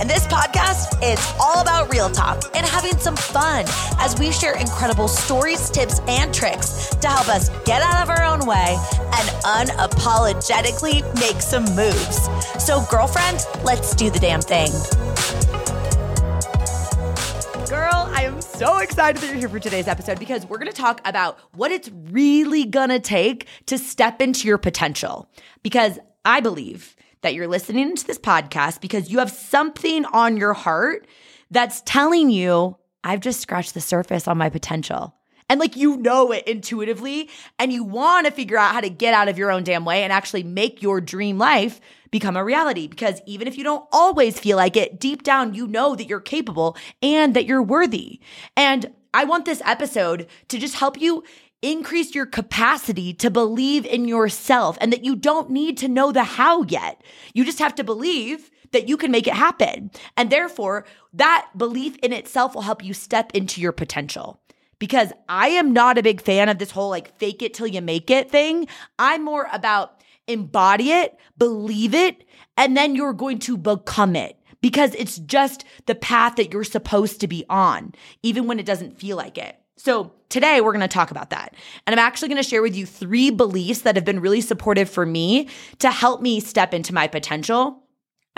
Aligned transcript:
And 0.00 0.08
this 0.08 0.26
podcast 0.28 0.96
is 1.02 1.20
all 1.38 1.60
about 1.60 1.92
real 1.92 2.08
talk 2.08 2.42
and 2.56 2.64
having 2.64 2.96
some 2.96 3.16
fun 3.16 3.66
as 3.98 4.18
we 4.18 4.32
share 4.32 4.56
incredible 4.56 5.08
stories, 5.08 5.68
tips, 5.68 6.00
and 6.08 6.32
tricks 6.32 6.88
to 7.02 7.06
help 7.06 7.28
us 7.28 7.50
get 7.66 7.82
out 7.82 8.02
of 8.02 8.08
our 8.08 8.24
own 8.24 8.46
way 8.46 8.78
and 8.96 9.28
unapologetically 9.44 11.02
make 11.16 11.42
some 11.42 11.64
moves. 11.76 12.30
So, 12.64 12.82
girlfriend, 12.90 13.44
let's 13.62 13.94
do 13.94 14.08
the 14.08 14.18
damn 14.18 14.40
thing. 14.40 14.70
Girl, 17.68 18.08
I 18.14 18.22
am 18.24 18.40
so 18.40 18.78
excited 18.78 19.20
that 19.20 19.26
you're 19.26 19.36
here 19.36 19.50
for 19.50 19.60
today's 19.60 19.86
episode 19.86 20.18
because 20.18 20.46
we're 20.46 20.56
going 20.56 20.72
to 20.72 20.76
talk 20.76 21.02
about 21.04 21.38
what 21.52 21.72
it's 21.72 21.90
really 22.10 22.64
going 22.64 22.88
to 22.88 23.00
take 23.00 23.48
to 23.66 23.76
step 23.76 24.22
into 24.22 24.48
your 24.48 24.56
potential. 24.56 25.28
Because 25.62 25.98
I 26.24 26.40
believe 26.40 26.96
that 27.22 27.34
you're 27.34 27.48
listening 27.48 27.96
to 27.96 28.06
this 28.06 28.18
podcast 28.18 28.80
because 28.80 29.10
you 29.10 29.18
have 29.18 29.30
something 29.30 30.04
on 30.06 30.36
your 30.36 30.52
heart 30.52 31.06
that's 31.50 31.82
telling 31.82 32.30
you, 32.30 32.76
I've 33.04 33.20
just 33.20 33.40
scratched 33.40 33.74
the 33.74 33.80
surface 33.80 34.28
on 34.28 34.38
my 34.38 34.50
potential. 34.50 35.14
And 35.48 35.58
like 35.58 35.74
you 35.74 35.96
know 35.96 36.30
it 36.30 36.46
intuitively, 36.46 37.28
and 37.58 37.72
you 37.72 37.82
want 37.82 38.26
to 38.26 38.32
figure 38.32 38.56
out 38.56 38.72
how 38.72 38.80
to 38.80 38.88
get 38.88 39.14
out 39.14 39.28
of 39.28 39.36
your 39.36 39.50
own 39.50 39.64
damn 39.64 39.84
way 39.84 40.04
and 40.04 40.12
actually 40.12 40.44
make 40.44 40.80
your 40.80 41.00
dream 41.00 41.38
life 41.38 41.80
become 42.12 42.36
a 42.36 42.44
reality. 42.44 42.86
Because 42.86 43.20
even 43.26 43.48
if 43.48 43.58
you 43.58 43.64
don't 43.64 43.84
always 43.90 44.38
feel 44.38 44.56
like 44.56 44.76
it, 44.76 45.00
deep 45.00 45.24
down, 45.24 45.54
you 45.54 45.66
know 45.66 45.96
that 45.96 46.06
you're 46.06 46.20
capable 46.20 46.76
and 47.02 47.34
that 47.34 47.46
you're 47.46 47.64
worthy. 47.64 48.20
And 48.56 48.92
I 49.12 49.24
want 49.24 49.44
this 49.44 49.60
episode 49.64 50.28
to 50.48 50.58
just 50.58 50.76
help 50.76 51.00
you 51.00 51.24
increase 51.62 52.14
your 52.14 52.26
capacity 52.26 53.12
to 53.14 53.30
believe 53.30 53.84
in 53.86 54.06
yourself 54.06 54.78
and 54.80 54.92
that 54.92 55.04
you 55.04 55.14
don't 55.16 55.50
need 55.50 55.76
to 55.78 55.88
know 55.88 56.12
the 56.12 56.24
how 56.24 56.62
yet. 56.64 57.02
You 57.34 57.44
just 57.44 57.58
have 57.58 57.74
to 57.76 57.84
believe 57.84 58.50
that 58.72 58.88
you 58.88 58.96
can 58.96 59.10
make 59.10 59.26
it 59.26 59.34
happen. 59.34 59.90
And 60.16 60.30
therefore, 60.30 60.86
that 61.12 61.48
belief 61.56 61.96
in 62.02 62.12
itself 62.12 62.54
will 62.54 62.62
help 62.62 62.84
you 62.84 62.94
step 62.94 63.32
into 63.34 63.60
your 63.60 63.72
potential. 63.72 64.40
Because 64.78 65.12
I 65.28 65.48
am 65.48 65.72
not 65.72 65.98
a 65.98 66.02
big 66.02 66.22
fan 66.22 66.48
of 66.48 66.58
this 66.58 66.70
whole 66.70 66.88
like 66.88 67.18
fake 67.18 67.42
it 67.42 67.52
till 67.52 67.66
you 67.66 67.82
make 67.82 68.10
it 68.10 68.30
thing. 68.30 68.66
I'm 68.98 69.24
more 69.24 69.46
about 69.52 70.00
embody 70.26 70.92
it, 70.92 71.18
believe 71.36 71.94
it, 71.94 72.24
and 72.56 72.76
then 72.76 72.94
you're 72.94 73.12
going 73.12 73.40
to 73.40 73.58
become 73.58 74.16
it 74.16 74.38
because 74.62 74.94
it's 74.94 75.18
just 75.18 75.64
the 75.86 75.94
path 75.94 76.36
that 76.36 76.52
you're 76.52 76.64
supposed 76.64 77.20
to 77.20 77.28
be 77.28 77.44
on, 77.50 77.94
even 78.22 78.46
when 78.46 78.58
it 78.58 78.66
doesn't 78.66 78.98
feel 78.98 79.16
like 79.16 79.36
it. 79.36 79.59
So, 79.82 80.12
today 80.28 80.60
we're 80.60 80.72
going 80.72 80.82
to 80.82 80.88
talk 80.88 81.10
about 81.10 81.30
that. 81.30 81.54
And 81.86 81.94
I'm 81.94 81.98
actually 81.98 82.28
going 82.28 82.42
to 82.42 82.46
share 82.46 82.60
with 82.60 82.76
you 82.76 82.84
three 82.84 83.30
beliefs 83.30 83.80
that 83.80 83.96
have 83.96 84.04
been 84.04 84.20
really 84.20 84.42
supportive 84.42 84.90
for 84.90 85.06
me 85.06 85.48
to 85.78 85.90
help 85.90 86.20
me 86.20 86.38
step 86.38 86.74
into 86.74 86.92
my 86.92 87.08
potential 87.08 87.82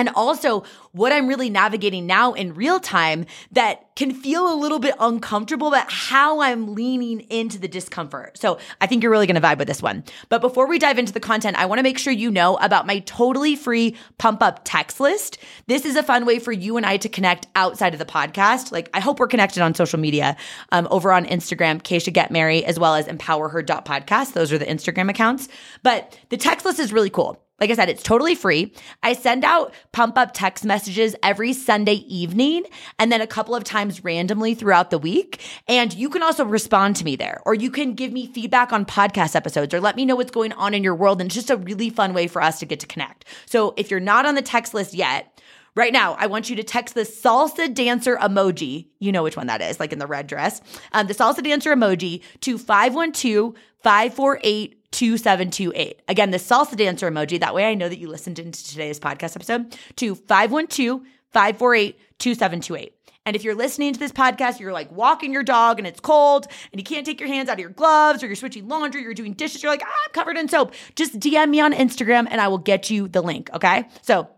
and 0.02 0.08
also 0.16 0.64
what 0.90 1.12
I'm 1.12 1.28
really 1.28 1.48
navigating 1.48 2.08
now 2.08 2.32
in 2.32 2.54
real 2.54 2.80
time 2.80 3.24
that 3.52 3.94
can 3.94 4.12
feel 4.12 4.52
a 4.52 4.56
little 4.56 4.80
bit 4.80 4.96
uncomfortable, 4.98 5.70
but 5.70 5.86
how 5.88 6.40
I'm 6.40 6.74
leaning 6.74 7.20
into 7.30 7.56
the 7.56 7.68
discomfort. 7.68 8.36
So 8.36 8.58
I 8.80 8.88
think 8.88 9.04
you're 9.04 9.12
really 9.12 9.28
going 9.28 9.40
to 9.40 9.46
vibe 9.46 9.58
with 9.58 9.68
this 9.68 9.80
one. 9.80 10.02
But 10.28 10.40
before 10.40 10.66
we 10.66 10.80
dive 10.80 10.98
into 10.98 11.12
the 11.12 11.20
content, 11.20 11.56
I 11.56 11.66
want 11.66 11.78
to 11.78 11.84
make 11.84 11.98
sure 11.98 12.12
you 12.12 12.32
know 12.32 12.56
about 12.56 12.84
my 12.84 12.98
totally 13.00 13.54
free 13.54 13.94
pump 14.18 14.42
up 14.42 14.62
text 14.64 14.98
list. 14.98 15.38
This 15.68 15.84
is 15.84 15.94
a 15.94 16.02
fun 16.02 16.26
way 16.26 16.40
for 16.40 16.50
you 16.50 16.76
and 16.76 16.84
I 16.84 16.96
to 16.96 17.08
connect 17.08 17.46
outside 17.54 17.92
of 17.92 18.00
the 18.00 18.04
podcast. 18.04 18.72
Like 18.72 18.90
I 18.92 18.98
hope 18.98 19.20
we're 19.20 19.28
connected 19.28 19.62
on 19.62 19.76
social 19.76 20.00
media, 20.00 20.36
um, 20.72 20.88
over 20.90 21.12
on 21.12 21.26
Instagram, 21.26 21.80
Keisha 21.80 22.12
Get 22.12 22.32
Merry, 22.32 22.64
as 22.64 22.76
well 22.76 22.96
as 22.96 23.06
empowerher.podcast. 23.06 24.32
Those 24.32 24.52
are 24.52 24.58
the 24.58 24.66
Instagram 24.66 25.10
accounts. 25.10 25.48
But 25.84 26.18
the 26.30 26.36
text 26.36 26.66
list 26.66 26.80
is 26.80 26.92
really 26.92 27.10
cool. 27.10 27.41
Like 27.62 27.70
I 27.70 27.74
said, 27.74 27.88
it's 27.88 28.02
totally 28.02 28.34
free. 28.34 28.72
I 29.04 29.12
send 29.12 29.44
out 29.44 29.72
pump 29.92 30.18
up 30.18 30.32
text 30.34 30.64
messages 30.64 31.14
every 31.22 31.52
Sunday 31.52 32.02
evening 32.08 32.64
and 32.98 33.12
then 33.12 33.20
a 33.20 33.26
couple 33.28 33.54
of 33.54 33.62
times 33.62 34.02
randomly 34.02 34.56
throughout 34.56 34.90
the 34.90 34.98
week. 34.98 35.40
And 35.68 35.94
you 35.94 36.10
can 36.10 36.24
also 36.24 36.44
respond 36.44 36.96
to 36.96 37.04
me 37.04 37.14
there, 37.14 37.40
or 37.46 37.54
you 37.54 37.70
can 37.70 37.94
give 37.94 38.10
me 38.10 38.26
feedback 38.26 38.72
on 38.72 38.84
podcast 38.84 39.36
episodes 39.36 39.72
or 39.72 39.80
let 39.80 39.94
me 39.94 40.04
know 40.04 40.16
what's 40.16 40.32
going 40.32 40.52
on 40.54 40.74
in 40.74 40.82
your 40.82 40.96
world. 40.96 41.20
And 41.20 41.28
it's 41.28 41.36
just 41.36 41.50
a 41.50 41.56
really 41.56 41.88
fun 41.88 42.14
way 42.14 42.26
for 42.26 42.42
us 42.42 42.58
to 42.58 42.66
get 42.66 42.80
to 42.80 42.86
connect. 42.88 43.26
So 43.46 43.74
if 43.76 43.92
you're 43.92 44.00
not 44.00 44.26
on 44.26 44.34
the 44.34 44.42
text 44.42 44.74
list 44.74 44.92
yet, 44.92 45.28
Right 45.74 45.94
now, 45.94 46.16
I 46.18 46.26
want 46.26 46.50
you 46.50 46.56
to 46.56 46.62
text 46.62 46.94
the 46.94 47.00
salsa 47.00 47.72
dancer 47.72 48.18
emoji. 48.18 48.88
You 48.98 49.10
know 49.10 49.22
which 49.22 49.38
one 49.38 49.46
that 49.46 49.62
is, 49.62 49.80
like 49.80 49.90
in 49.90 49.98
the 49.98 50.06
red 50.06 50.26
dress. 50.26 50.60
Um, 50.92 51.06
the 51.06 51.14
salsa 51.14 51.42
dancer 51.42 51.74
emoji 51.74 52.20
to 52.40 52.58
512 52.58 53.54
548 53.82 54.81
2728. 55.02 56.00
Again, 56.06 56.30
the 56.30 56.38
salsa 56.38 56.76
dancer 56.76 57.10
emoji. 57.10 57.40
That 57.40 57.56
way 57.56 57.68
I 57.68 57.74
know 57.74 57.88
that 57.88 57.98
you 57.98 58.06
listened 58.06 58.38
into 58.38 58.64
today's 58.64 59.00
podcast 59.00 59.34
episode 59.34 59.76
to 59.96 60.14
512 60.14 61.00
548 61.32 61.98
2728. 62.20 62.94
And 63.26 63.34
if 63.34 63.42
you're 63.42 63.56
listening 63.56 63.92
to 63.94 63.98
this 63.98 64.12
podcast, 64.12 64.60
you're 64.60 64.72
like 64.72 64.92
walking 64.92 65.32
your 65.32 65.42
dog 65.42 65.80
and 65.80 65.88
it's 65.88 65.98
cold 65.98 66.46
and 66.70 66.80
you 66.80 66.84
can't 66.84 67.04
take 67.04 67.18
your 67.18 67.28
hands 67.28 67.48
out 67.48 67.54
of 67.54 67.58
your 67.58 67.70
gloves 67.70 68.22
or 68.22 68.26
you're 68.26 68.36
switching 68.36 68.68
laundry, 68.68 69.02
you're 69.02 69.12
doing 69.12 69.32
dishes, 69.32 69.60
you're 69.60 69.72
like, 69.72 69.82
ah, 69.84 70.02
I'm 70.06 70.12
covered 70.12 70.36
in 70.36 70.48
soap. 70.48 70.72
Just 70.94 71.18
DM 71.18 71.50
me 71.50 71.58
on 71.58 71.72
Instagram 71.72 72.28
and 72.30 72.40
I 72.40 72.46
will 72.46 72.58
get 72.58 72.88
you 72.88 73.08
the 73.08 73.22
link. 73.22 73.50
Okay. 73.54 73.88
So 74.02 74.28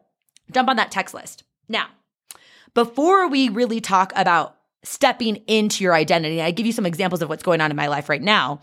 jump 0.51 0.71
on 0.71 0.77
that 0.77 0.91
text 0.91 1.15
list. 1.15 1.45
Now, 1.69 1.89
before 2.73 3.29
we 3.29 3.51
really 3.51 3.83
talk 3.83 4.15
about 4.17 4.57
stepping 4.83 5.37
into 5.47 5.83
your 5.83 5.95
identity, 5.95 6.41
I 6.41 6.51
give 6.53 6.67
you 6.67 6.73
some 6.73 6.87
examples 6.87 7.23
of 7.23 7.29
what's 7.29 7.43
going 7.43 7.61
on 7.61 7.71
in 7.71 7.77
my 7.77 7.89
life 7.89 8.09
right 8.09 8.23
now. 8.23 8.61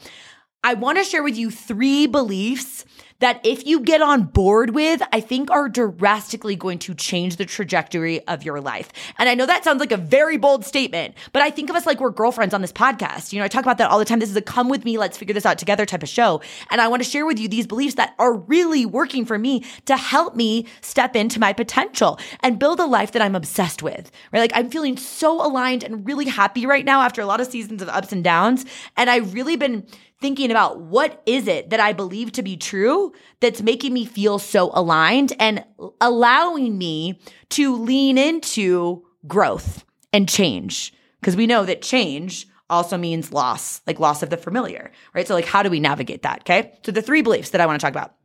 I 0.63 0.75
want 0.75 0.99
to 0.99 1.03
share 1.03 1.23
with 1.23 1.35
you 1.35 1.49
three 1.49 2.05
beliefs 2.05 2.85
that 3.17 3.39
if 3.43 3.65
you 3.65 3.79
get 3.79 4.01
on 4.01 4.23
board 4.23 4.71
with, 4.71 5.01
I 5.11 5.21
think 5.21 5.49
are 5.49 5.69
drastically 5.69 6.55
going 6.55 6.79
to 6.79 6.93
change 6.93 7.37
the 7.37 7.45
trajectory 7.45 8.27
of 8.27 8.43
your 8.43 8.59
life. 8.59 8.91
And 9.17 9.29
I 9.29 9.35
know 9.35 9.45
that 9.45 9.63
sounds 9.63 9.79
like 9.79 9.91
a 9.91 9.97
very 9.97 10.37
bold 10.37 10.65
statement, 10.65 11.15
but 11.31 11.41
I 11.41 11.49
think 11.49 11.69
of 11.69 11.75
us 11.75 11.85
like 11.85 11.99
we're 11.99 12.11
girlfriends 12.11 12.53
on 12.53 12.61
this 12.61 12.71
podcast. 12.71 13.31
You 13.31 13.39
know, 13.39 13.45
I 13.45 13.47
talk 13.47 13.63
about 13.63 13.77
that 13.77 13.89
all 13.89 13.99
the 13.99 14.05
time. 14.05 14.19
This 14.19 14.29
is 14.29 14.35
a 14.35 14.41
come 14.41 14.69
with 14.69 14.85
me, 14.85 14.97
let's 14.97 15.17
figure 15.17 15.33
this 15.33 15.45
out 15.45 15.57
together 15.57 15.85
type 15.85 16.03
of 16.03 16.09
show. 16.09 16.41
And 16.69 16.81
I 16.81 16.87
want 16.87 17.03
to 17.03 17.09
share 17.09 17.25
with 17.25 17.39
you 17.39 17.47
these 17.47 17.67
beliefs 17.67 17.95
that 17.95 18.13
are 18.19 18.33
really 18.33 18.85
working 18.85 19.25
for 19.25 19.37
me 19.37 19.65
to 19.85 19.97
help 19.97 20.35
me 20.35 20.65
step 20.81 21.15
into 21.15 21.39
my 21.39 21.53
potential 21.53 22.19
and 22.41 22.59
build 22.59 22.79
a 22.79 22.85
life 22.85 23.11
that 23.13 23.21
I'm 23.21 23.35
obsessed 23.35 23.81
with, 23.81 24.11
right? 24.31 24.39
Like 24.39 24.53
I'm 24.53 24.69
feeling 24.69 24.97
so 24.97 25.45
aligned 25.45 25.83
and 25.83 26.05
really 26.05 26.25
happy 26.25 26.65
right 26.65 26.85
now 26.85 27.01
after 27.01 27.21
a 27.21 27.25
lot 27.25 27.41
of 27.41 27.47
seasons 27.47 27.81
of 27.81 27.89
ups 27.89 28.11
and 28.11 28.23
downs. 28.23 28.65
And 28.97 29.09
I've 29.09 29.33
really 29.33 29.55
been 29.55 29.85
thinking 30.21 30.51
about 30.51 30.79
what 30.79 31.21
is 31.25 31.47
it 31.47 31.71
that 31.71 31.79
I 31.79 31.93
believe 31.93 32.31
to 32.33 32.43
be 32.43 32.55
true 32.55 33.11
that's 33.39 33.61
making 33.61 33.93
me 33.93 34.05
feel 34.05 34.39
so 34.39 34.69
aligned 34.73 35.33
and 35.39 35.65
allowing 35.99 36.77
me 36.77 37.19
to 37.49 37.75
lean 37.75 38.17
into 38.17 39.03
growth 39.27 39.83
and 40.13 40.29
change. 40.29 40.93
Because 41.19 41.35
we 41.35 41.47
know 41.47 41.65
that 41.65 41.81
change 41.81 42.47
also 42.69 42.97
means 42.97 43.33
loss, 43.33 43.81
like 43.85 43.99
loss 43.99 44.23
of 44.23 44.29
the 44.29 44.37
familiar, 44.37 44.91
right? 45.13 45.27
So, 45.27 45.33
like, 45.33 45.45
how 45.45 45.61
do 45.61 45.69
we 45.69 45.79
navigate 45.79 46.21
that? 46.21 46.41
Okay. 46.41 46.71
So, 46.85 46.91
the 46.91 47.01
three 47.01 47.21
beliefs 47.21 47.49
that 47.49 47.61
I 47.61 47.65
want 47.65 47.79
to 47.79 47.85
talk 47.85 47.93
about. 47.93 48.15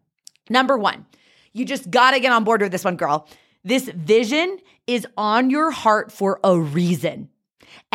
Number 0.48 0.78
one, 0.78 1.04
you 1.52 1.64
just 1.64 1.90
got 1.90 2.12
to 2.12 2.20
get 2.20 2.32
on 2.32 2.44
board 2.44 2.62
with 2.62 2.72
this 2.72 2.84
one, 2.84 2.96
girl. 2.96 3.28
This 3.64 3.88
vision 3.88 4.58
is 4.86 5.06
on 5.16 5.50
your 5.50 5.72
heart 5.72 6.12
for 6.12 6.38
a 6.44 6.58
reason. 6.58 7.28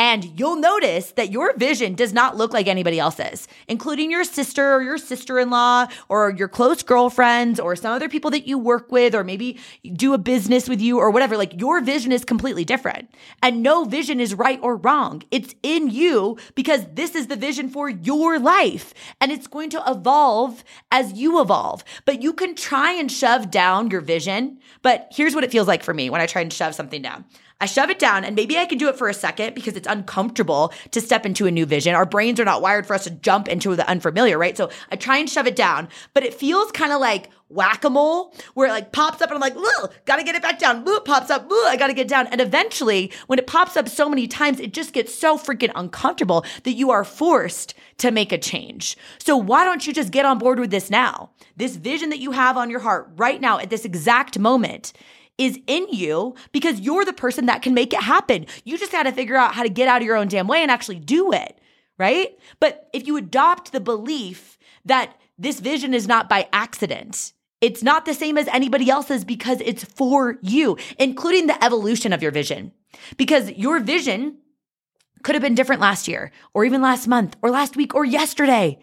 And 0.02 0.40
you'll 0.40 0.56
notice 0.56 1.12
that 1.12 1.32
your 1.32 1.56
vision 1.58 1.94
does 1.94 2.12
not 2.12 2.36
look 2.36 2.54
like 2.54 2.66
anybody 2.66 2.98
else's, 2.98 3.48
including 3.68 4.10
your 4.10 4.24
sister 4.24 4.74
or 4.74 4.82
your 4.82 4.98
sister 4.98 5.38
in 5.38 5.52
law 5.52 5.86
or 6.10 6.32
your 6.32 6.48
close 6.48 6.82
girlfriends 6.82 7.60
or 7.60 7.76
some 7.76 7.94
other 7.94 8.10
people 8.10 8.32
that 8.32 8.48
you 8.48 8.58
work 8.58 8.92
with 8.92 9.14
or 9.14 9.24
maybe 9.24 9.60
do 9.94 10.16
a 10.16 10.18
business 10.18 10.68
with 10.68 10.82
you 10.82 10.98
or 10.98 11.12
whatever. 11.12 11.38
Like 11.38 11.60
your 11.62 11.82
vision 11.82 12.12
is 12.12 12.26
completely 12.26 12.66
different. 12.66 13.12
And 13.44 13.62
no 13.62 13.86
vision 13.86 14.20
is 14.20 14.34
right 14.34 14.60
or 14.64 14.76
wrong. 14.76 15.22
It's 15.30 15.54
in 15.62 15.92
you 15.92 16.40
because 16.56 16.84
this 16.92 17.14
is 17.14 17.28
the 17.28 17.36
vision 17.36 17.70
for 17.70 17.88
your 17.88 18.40
life 18.40 18.96
and 19.22 19.32
it's 19.32 19.46
going 19.46 19.70
to 19.70 19.84
evolve 19.86 20.64
as 20.92 21.14
you 21.14 21.40
evolve. 21.40 21.84
But 22.06 22.24
you 22.24 22.34
can 22.34 22.56
try 22.56 22.92
and 22.92 23.12
shove 23.12 23.52
down 23.52 23.92
your 23.92 24.02
vision. 24.02 24.62
But 24.82 25.10
here's 25.12 25.36
what 25.36 25.44
it 25.44 25.52
feels 25.52 25.68
like 25.68 25.84
for 25.84 25.94
me 25.94 26.10
when 26.10 26.22
I 26.22 26.26
try 26.26 26.42
and 26.42 26.52
shove 26.52 26.74
something 26.74 27.04
down. 27.04 27.26
I 27.62 27.68
shove 27.68 27.92
it 27.92 28.00
down 28.00 28.24
and 28.24 28.36
maybe 28.36 28.58
I 28.58 28.66
can 28.66 28.80
do 28.80 28.90
it 28.90 28.98
for 28.98 29.08
a 29.08 29.14
second 29.14 29.54
because 29.54 29.76
it's 29.76 29.88
uncomfortable 29.92 30.74
to 30.92 31.02
step 31.02 31.26
into 31.26 31.46
a 31.46 31.52
new 31.52 31.66
vision. 31.66 31.94
Our 31.94 32.06
brains 32.06 32.40
are 32.40 32.46
not 32.46 32.62
wired 32.62 32.88
for 32.88 32.94
us 32.94 33.04
to 33.04 33.12
jump 33.12 33.48
into 33.48 33.76
the 33.76 33.88
unfamiliar, 33.88 34.38
right? 34.38 34.58
So 34.58 34.70
I 34.92 34.96
try 34.96 35.18
and 35.18 35.30
shove 35.30 35.48
it 35.48 35.56
down, 35.56 35.90
but 36.14 36.24
it 36.24 36.34
feels 36.34 36.72
kind 36.72 36.92
of 36.92 37.02
like 37.02 37.30
whack 37.50 37.84
a 37.84 37.90
mole 37.90 38.34
where 38.54 38.70
it 38.70 38.72
like 38.72 38.94
pops 38.94 39.22
up 39.22 39.30
and 39.30 39.36
I'm 39.36 39.42
like, 39.42 39.56
gotta 40.06 40.24
get 40.24 40.36
it 40.36 40.42
back 40.42 40.58
down. 40.58 40.88
Ooh, 40.88 41.02
pops 41.02 41.30
up. 41.30 41.52
Ooh, 41.52 41.66
I 41.68 41.76
gotta 41.78 41.94
get 41.94 42.08
down. 42.08 42.28
And 42.28 42.40
eventually, 42.40 43.12
when 43.28 43.40
it 43.40 43.48
pops 43.48 43.76
up 43.76 43.90
so 43.90 44.08
many 44.08 44.28
times, 44.28 44.60
it 44.60 44.74
just 44.74 44.94
gets 44.94 45.14
so 45.14 45.38
freaking 45.38 45.72
uncomfortable 45.76 46.46
that 46.64 46.74
you 46.74 46.92
are 46.92 47.04
forced 47.04 47.74
to 47.98 48.10
make 48.10 48.32
a 48.32 48.38
change. 48.38 48.98
So 49.20 49.36
why 49.36 49.66
don't 49.66 49.86
you 49.86 49.94
just 49.94 50.12
get 50.12 50.26
on 50.26 50.38
board 50.38 50.60
with 50.60 50.72
this 50.72 50.90
now? 50.90 51.32
This 51.58 51.76
vision 51.76 52.10
that 52.10 52.20
you 52.20 52.32
have 52.32 52.56
on 52.56 52.70
your 52.70 52.80
heart 52.80 53.12
right 53.18 53.42
now 53.42 53.60
at 53.60 53.70
this 53.70 53.86
exact 53.86 54.40
moment 54.40 54.94
is 55.38 55.60
in 55.68 55.88
you 55.90 56.36
because 56.52 56.80
you're 56.80 57.06
the 57.06 57.14
person 57.14 57.48
that 57.48 57.62
can 57.62 57.74
make 57.74 57.94
it 57.94 58.02
happen. 58.02 58.46
You 58.64 58.78
just 58.78 58.92
got 58.92 59.04
to 59.04 59.12
figure 59.12 59.36
out 59.36 59.54
how 59.54 59.64
to 59.64 59.70
get 59.70 59.88
out 59.88 60.02
of 60.02 60.06
your 60.06 60.18
own 60.18 60.28
damn 60.28 60.48
way 60.48 60.62
and 60.62 60.72
actually 60.72 61.00
do 61.00 61.32
it, 61.32 61.58
right? 61.98 62.38
But 62.60 62.90
if 62.94 63.08
you 63.08 63.18
adopt 63.18 63.72
the 63.72 63.80
belief 63.80 64.58
that 64.86 65.16
this 65.38 65.60
vision 65.60 65.94
is 65.94 66.08
not 66.08 66.30
by 66.30 66.48
accident, 66.54 67.34
it's 67.62 67.84
not 67.84 68.06
the 68.06 68.14
same 68.14 68.38
as 68.38 68.48
anybody 68.48 68.90
else's 68.90 69.24
because 69.24 69.62
it's 69.62 69.84
for 69.84 70.38
you, 70.42 70.78
including 70.98 71.48
the 71.48 71.64
evolution 71.64 72.12
of 72.12 72.22
your 72.22 72.32
vision. 72.32 72.72
Because 73.18 73.52
your 73.52 73.80
vision 73.80 74.38
could 75.24 75.36
have 75.36 75.42
been 75.44 75.56
different 75.56 75.82
last 75.82 76.08
year, 76.08 76.32
or 76.54 76.66
even 76.66 76.82
last 76.82 77.08
month, 77.08 77.36
or 77.44 77.52
last 77.52 77.76
week, 77.76 77.94
or 77.94 78.04
yesterday. 78.04 78.80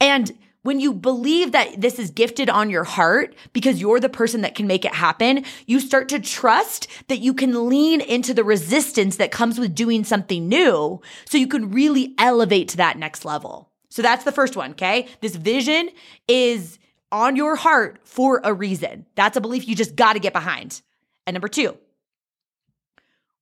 And 0.00 0.30
when 0.62 0.80
you 0.80 0.92
believe 0.92 1.52
that 1.52 1.80
this 1.80 1.98
is 1.98 2.10
gifted 2.10 2.48
on 2.48 2.70
your 2.70 2.84
heart 2.84 3.34
because 3.52 3.80
you're 3.80 4.00
the 4.00 4.08
person 4.08 4.42
that 4.42 4.54
can 4.54 4.66
make 4.66 4.84
it 4.84 4.94
happen, 4.94 5.44
you 5.66 5.80
start 5.80 6.08
to 6.10 6.20
trust 6.20 6.86
that 7.08 7.18
you 7.18 7.34
can 7.34 7.68
lean 7.68 8.00
into 8.00 8.32
the 8.32 8.44
resistance 8.44 9.16
that 9.16 9.32
comes 9.32 9.58
with 9.58 9.74
doing 9.74 10.04
something 10.04 10.48
new 10.48 11.00
so 11.24 11.38
you 11.38 11.48
can 11.48 11.70
really 11.70 12.14
elevate 12.18 12.68
to 12.68 12.76
that 12.76 12.98
next 12.98 13.24
level. 13.24 13.70
So 13.90 14.02
that's 14.02 14.24
the 14.24 14.32
first 14.32 14.56
one, 14.56 14.72
okay? 14.72 15.08
This 15.20 15.36
vision 15.36 15.90
is 16.26 16.78
on 17.10 17.36
your 17.36 17.56
heart 17.56 18.00
for 18.04 18.40
a 18.42 18.54
reason. 18.54 19.06
That's 19.16 19.36
a 19.36 19.40
belief 19.40 19.68
you 19.68 19.76
just 19.76 19.96
got 19.96 20.14
to 20.14 20.18
get 20.18 20.32
behind. 20.32 20.80
And 21.26 21.34
number 21.34 21.48
two, 21.48 21.76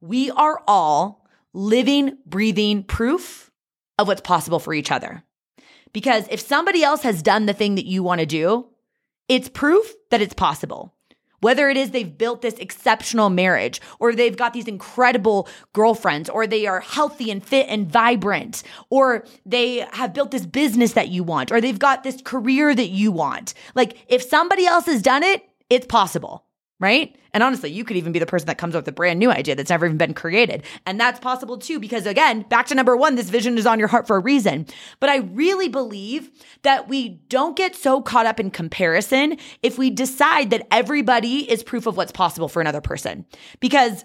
we 0.01 0.31
are 0.31 0.63
all 0.67 1.27
living, 1.53 2.19
breathing 2.27 2.83
proof 2.83 3.51
of 3.99 4.09
what's 4.09 4.23
possible 4.23 4.59
for 4.59 4.73
each 4.73 4.91
other. 4.91 5.23
Because 5.93 6.27
if 6.31 6.41
somebody 6.41 6.83
else 6.83 7.03
has 7.03 7.23
done 7.23 7.47
the 7.47 7.53
thing 7.53 7.75
that 7.75 7.87
you 7.87 8.03
want 8.03 8.21
to 8.21 8.27
do, 8.27 8.67
it's 9.29 9.49
proof 9.49 9.93
that 10.11 10.21
it's 10.21 10.35
possible. 10.35 10.95
Whether 11.41 11.71
it 11.71 11.79
is 11.79 11.91
they've 11.91 12.19
built 12.19 12.43
this 12.43 12.59
exceptional 12.59 13.31
marriage, 13.31 13.81
or 13.99 14.15
they've 14.15 14.37
got 14.37 14.53
these 14.53 14.69
incredible 14.69 15.49
girlfriends, 15.73 16.29
or 16.29 16.47
they 16.47 16.67
are 16.67 16.81
healthy 16.81 17.31
and 17.31 17.43
fit 17.43 17.67
and 17.69 17.91
vibrant, 17.91 18.63
or 18.91 19.25
they 19.47 19.87
have 19.93 20.13
built 20.13 20.33
this 20.33 20.45
business 20.45 20.93
that 20.93 21.09
you 21.09 21.25
want, 21.25 21.51
or 21.51 21.61
they've 21.61 21.79
got 21.79 22.03
this 22.03 22.21
career 22.23 22.75
that 22.75 22.91
you 22.91 23.11
want. 23.11 23.55
Like, 23.75 24.05
if 24.09 24.23
somebody 24.23 24.67
else 24.67 24.85
has 24.85 25.01
done 25.01 25.23
it, 25.23 25.49
it's 25.71 25.87
possible 25.87 26.45
right? 26.81 27.15
And 27.33 27.45
honestly, 27.45 27.71
you 27.71 27.85
could 27.85 27.97
even 27.97 28.11
be 28.11 28.19
the 28.19 28.27
person 28.27 28.47
that 28.47 28.59
comes 28.59 28.75
up 28.75 28.81
with 28.81 28.89
a 28.89 28.93
brand 28.93 29.21
new 29.21 29.31
idea 29.31 29.55
that's 29.55 29.71
never 29.71 29.87
even 29.87 29.99
been 29.99 30.15
created. 30.15 30.65
And 30.87 30.99
that's 30.99 31.21
possible 31.21 31.59
too, 31.59 31.79
because 31.79 32.07
again, 32.07 32.43
back 32.49 32.67
to 32.67 32.75
number 32.75 32.97
one, 32.97 33.15
this 33.15 33.31
vision 33.31 33.57
is 33.57 33.67
on 33.67 33.79
your 33.79 33.87
heart 33.87 34.07
for 34.07 34.17
a 34.17 34.21
reason. 34.21 34.67
But 34.99 35.11
I 35.11 35.19
really 35.19 35.69
believe 35.69 36.31
that 36.63 36.89
we 36.89 37.21
don't 37.29 37.57
get 37.57 37.77
so 37.77 38.01
caught 38.03 38.27
up 38.27 38.41
in 38.41 38.51
comparison 38.51 39.37
if 39.63 39.79
we 39.79 39.91
decide 39.91 40.51
that 40.51 40.67
everybody 40.71 41.49
is 41.49 41.63
proof 41.63 41.87
of 41.87 41.97
what's 41.97 42.13
possible 42.13 42.49
for 42.49 42.61
another 42.61 42.81
person. 42.81 43.27
Because 43.61 44.05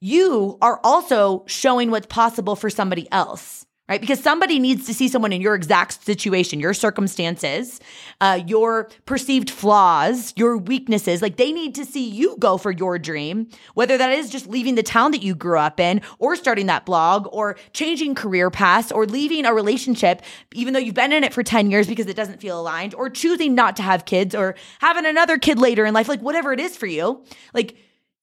you 0.00 0.56
are 0.62 0.80
also 0.84 1.44
showing 1.46 1.90
what's 1.90 2.06
possible 2.06 2.54
for 2.54 2.70
somebody 2.70 3.10
else 3.10 3.66
right? 3.88 4.00
Because 4.00 4.20
somebody 4.20 4.58
needs 4.58 4.86
to 4.86 4.94
see 4.94 5.08
someone 5.08 5.32
in 5.32 5.40
your 5.40 5.54
exact 5.54 6.04
situation, 6.04 6.60
your 6.60 6.74
circumstances, 6.74 7.80
uh, 8.20 8.40
your 8.46 8.90
perceived 9.06 9.50
flaws, 9.50 10.32
your 10.36 10.56
weaknesses. 10.58 11.22
Like 11.22 11.36
they 11.36 11.52
need 11.52 11.74
to 11.76 11.84
see 11.84 12.08
you 12.08 12.36
go 12.38 12.58
for 12.58 12.70
your 12.70 12.98
dream, 12.98 13.48
whether 13.74 13.96
that 13.96 14.12
is 14.12 14.30
just 14.30 14.46
leaving 14.46 14.74
the 14.74 14.82
town 14.82 15.12
that 15.12 15.22
you 15.22 15.34
grew 15.34 15.58
up 15.58 15.80
in, 15.80 16.02
or 16.18 16.36
starting 16.36 16.66
that 16.66 16.84
blog, 16.84 17.28
or 17.32 17.56
changing 17.72 18.14
career 18.14 18.50
paths, 18.50 18.92
or 18.92 19.06
leaving 19.06 19.46
a 19.46 19.54
relationship, 19.54 20.22
even 20.54 20.74
though 20.74 20.80
you've 20.80 20.94
been 20.94 21.12
in 21.12 21.24
it 21.24 21.32
for 21.32 21.42
10 21.42 21.70
years 21.70 21.86
because 21.86 22.06
it 22.06 22.16
doesn't 22.16 22.40
feel 22.40 22.60
aligned, 22.60 22.94
or 22.94 23.08
choosing 23.08 23.54
not 23.54 23.76
to 23.76 23.82
have 23.82 24.04
kids, 24.04 24.34
or 24.34 24.54
having 24.80 25.06
another 25.06 25.38
kid 25.38 25.58
later 25.58 25.86
in 25.86 25.94
life, 25.94 26.08
like 26.08 26.20
whatever 26.20 26.52
it 26.52 26.60
is 26.60 26.76
for 26.76 26.86
you. 26.86 27.24
Like, 27.54 27.76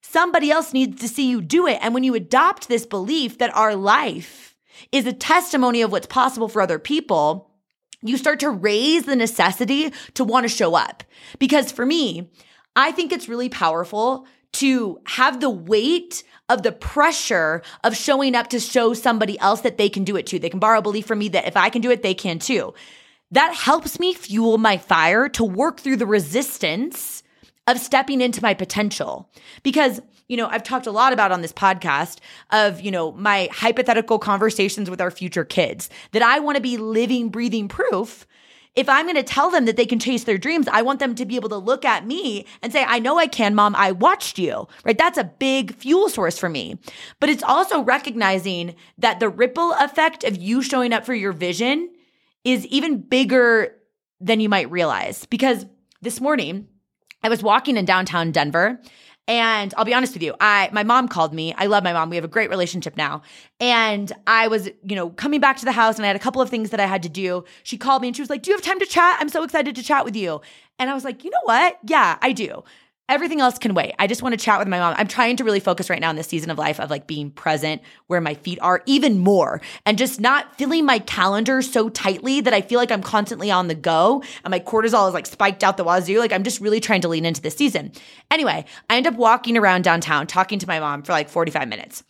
Somebody 0.07 0.51
else 0.51 0.71
needs 0.71 1.01
to 1.01 1.09
see 1.09 1.27
you 1.27 1.41
do 1.41 1.65
it. 1.65 1.79
And 1.81 1.93
when 1.93 2.03
you 2.03 2.13
adopt 2.13 2.67
this 2.67 2.85
belief 2.85 3.39
that 3.39 3.53
our 3.55 3.75
life 3.75 4.54
is 4.91 5.05
a 5.05 5.13
testimony 5.13 5.81
of 5.81 5.91
what's 5.91 6.07
possible 6.07 6.47
for 6.47 6.61
other 6.61 6.79
people, 6.79 7.51
you 8.01 8.17
start 8.17 8.39
to 8.41 8.49
raise 8.49 9.03
the 9.03 9.15
necessity 9.15 9.91
to 10.13 10.23
want 10.23 10.43
to 10.43 10.49
show 10.49 10.75
up. 10.75 11.03
Because 11.39 11.71
for 11.71 11.85
me, 11.85 12.29
I 12.75 12.91
think 12.91 13.11
it's 13.11 13.29
really 13.29 13.49
powerful 13.49 14.27
to 14.53 14.99
have 15.05 15.41
the 15.41 15.49
weight 15.49 16.23
of 16.47 16.63
the 16.63 16.71
pressure 16.71 17.61
of 17.83 17.95
showing 17.95 18.35
up 18.35 18.47
to 18.49 18.59
show 18.59 18.93
somebody 18.93 19.37
else 19.39 19.61
that 19.61 19.77
they 19.77 19.89
can 19.89 20.03
do 20.03 20.15
it 20.15 20.27
too. 20.27 20.39
They 20.39 20.49
can 20.49 20.59
borrow 20.59 20.81
belief 20.81 21.05
from 21.05 21.19
me 21.19 21.29
that 21.29 21.47
if 21.47 21.57
I 21.57 21.69
can 21.69 21.81
do 21.81 21.91
it, 21.91 22.03
they 22.03 22.13
can 22.13 22.39
too. 22.39 22.73
That 23.31 23.55
helps 23.55 23.99
me 23.99 24.13
fuel 24.13 24.57
my 24.57 24.77
fire 24.77 25.27
to 25.29 25.43
work 25.43 25.79
through 25.79 25.97
the 25.97 26.05
resistance 26.05 27.23
of 27.67 27.79
stepping 27.79 28.21
into 28.21 28.41
my 28.41 28.53
potential. 28.53 29.29
Because 29.63 29.99
you 30.27 30.37
know, 30.37 30.47
I've 30.47 30.63
talked 30.63 30.87
a 30.87 30.91
lot 30.91 31.13
about 31.13 31.31
on 31.31 31.41
this 31.41 31.53
podcast 31.53 32.17
of, 32.51 32.81
you 32.81 32.91
know, 32.91 33.11
my 33.11 33.49
hypothetical 33.51 34.19
conversations 34.19 34.89
with 34.89 35.01
our 35.01 35.11
future 35.11 35.45
kids 35.45 35.89
that 36.11 36.21
I 36.21 36.39
want 36.39 36.55
to 36.55 36.61
be 36.61 36.77
living, 36.77 37.29
breathing 37.29 37.67
proof. 37.67 38.25
If 38.73 38.89
I'm 38.89 39.05
going 39.05 39.15
to 39.15 39.23
tell 39.23 39.49
them 39.49 39.65
that 39.65 39.77
they 39.77 39.85
can 39.85 39.99
chase 39.99 40.25
their 40.25 40.37
dreams, 40.37 40.67
I 40.67 40.81
want 40.81 40.99
them 40.99 41.15
to 41.15 41.25
be 41.25 41.37
able 41.37 41.47
to 41.49 41.57
look 41.57 41.85
at 41.85 42.05
me 42.05 42.45
and 42.61 42.73
say, 42.73 42.83
I 42.83 42.99
know 42.99 43.17
I 43.17 43.27
can, 43.27 43.55
mom. 43.55 43.73
I 43.75 43.93
watched 43.93 44.37
you, 44.37 44.67
right? 44.83 44.97
That's 44.97 45.17
a 45.17 45.23
big 45.23 45.75
fuel 45.75 46.09
source 46.09 46.37
for 46.37 46.49
me. 46.49 46.77
But 47.21 47.29
it's 47.29 47.43
also 47.43 47.83
recognizing 47.83 48.75
that 48.97 49.21
the 49.21 49.29
ripple 49.29 49.71
effect 49.73 50.25
of 50.25 50.35
you 50.35 50.61
showing 50.61 50.91
up 50.91 51.05
for 51.05 51.13
your 51.13 51.31
vision 51.31 51.89
is 52.43 52.65
even 52.65 53.01
bigger 53.01 53.75
than 54.19 54.41
you 54.41 54.49
might 54.49 54.69
realize. 54.69 55.25
Because 55.25 55.65
this 56.01 56.19
morning, 56.19 56.67
I 57.23 57.29
was 57.29 57.41
walking 57.41 57.77
in 57.77 57.85
downtown 57.85 58.31
Denver 58.31 58.81
and 59.27 59.73
I'll 59.75 59.85
be 59.85 59.93
honest 59.93 60.13
with 60.13 60.21
you, 60.21 60.35
I 60.39 60.69
my 60.71 60.83
mom 60.83 61.07
called 61.07 61.33
me. 61.33 61.53
I 61.57 61.65
love 61.65 61.83
my 61.83 61.93
mom. 61.93 62.09
We 62.09 62.15
have 62.15 62.25
a 62.25 62.29
great 62.29 62.49
relationship 62.49 62.95
now. 62.95 63.23
And 63.59 64.11
I 64.27 64.47
was, 64.47 64.67
you 64.83 64.95
know, 64.95 65.09
coming 65.09 65.39
back 65.39 65.57
to 65.57 65.65
the 65.65 65.71
house 65.71 65.97
and 65.97 66.05
I 66.05 66.07
had 66.07 66.15
a 66.15 66.19
couple 66.19 66.41
of 66.41 66.49
things 66.49 66.69
that 66.69 66.79
I 66.79 66.85
had 66.85 67.01
to 67.03 67.09
do. 67.09 67.43
She 67.63 67.77
called 67.77 68.01
me 68.01 68.09
and 68.09 68.15
she 68.15 68.21
was 68.21 68.29
like, 68.29 68.43
"Do 68.43 68.51
you 68.51 68.57
have 68.57 68.63
time 68.63 68.79
to 68.79 68.85
chat? 68.85 69.17
I'm 69.19 69.29
so 69.29 69.43
excited 69.43 69.75
to 69.75 69.83
chat 69.83 70.05
with 70.05 70.15
you." 70.15 70.41
And 70.77 70.89
I 70.89 70.93
was 70.93 71.03
like, 71.03 71.23
"You 71.23 71.31
know 71.31 71.43
what? 71.43 71.79
Yeah, 71.85 72.17
I 72.21 72.31
do." 72.33 72.63
Everything 73.07 73.39
else 73.39 73.59
can 73.59 73.75
wait. 73.75 73.93
I 73.99 74.07
just 74.07 74.23
want 74.23 74.33
to 74.33 74.43
chat 74.43 74.57
with 74.57 74.67
my 74.67 74.79
mom. 74.79 74.95
I'm 74.97 75.07
trying 75.07 75.35
to 75.37 75.43
really 75.43 75.59
focus 75.59 75.91
right 75.91 76.01
now 76.01 76.09
in 76.09 76.15
this 76.15 76.25
season 76.25 76.49
of 76.49 76.57
life 76.57 76.79
of 76.79 76.89
like 76.89 77.05
being 77.05 77.29
present 77.29 77.83
where 78.07 78.19
my 78.19 78.33
feet 78.33 78.57
are 78.63 78.81
even 78.87 79.19
more 79.19 79.61
and 79.85 79.95
just 79.95 80.19
not 80.19 80.57
filling 80.57 80.85
my 80.85 80.97
calendar 80.97 81.61
so 81.61 81.87
tightly 81.89 82.41
that 82.41 82.53
I 82.53 82.61
feel 82.61 82.79
like 82.79 82.91
I'm 82.91 83.03
constantly 83.03 83.51
on 83.51 83.67
the 83.67 83.75
go 83.75 84.23
and 84.43 84.49
my 84.49 84.59
cortisol 84.59 85.07
is 85.07 85.13
like 85.13 85.27
spiked 85.27 85.63
out 85.63 85.77
the 85.77 85.83
wazoo. 85.83 86.17
Like 86.17 86.33
I'm 86.33 86.43
just 86.43 86.59
really 86.59 86.79
trying 86.79 87.01
to 87.01 87.07
lean 87.07 87.25
into 87.25 87.41
this 87.41 87.55
season. 87.55 87.91
Anyway, 88.31 88.65
I 88.89 88.97
end 88.97 89.05
up 89.05 89.13
walking 89.13 89.55
around 89.55 89.83
downtown 89.83 90.25
talking 90.25 90.57
to 90.57 90.67
my 90.67 90.79
mom 90.79 91.03
for 91.03 91.11
like 91.11 91.29
45 91.29 91.67
minutes. 91.67 92.03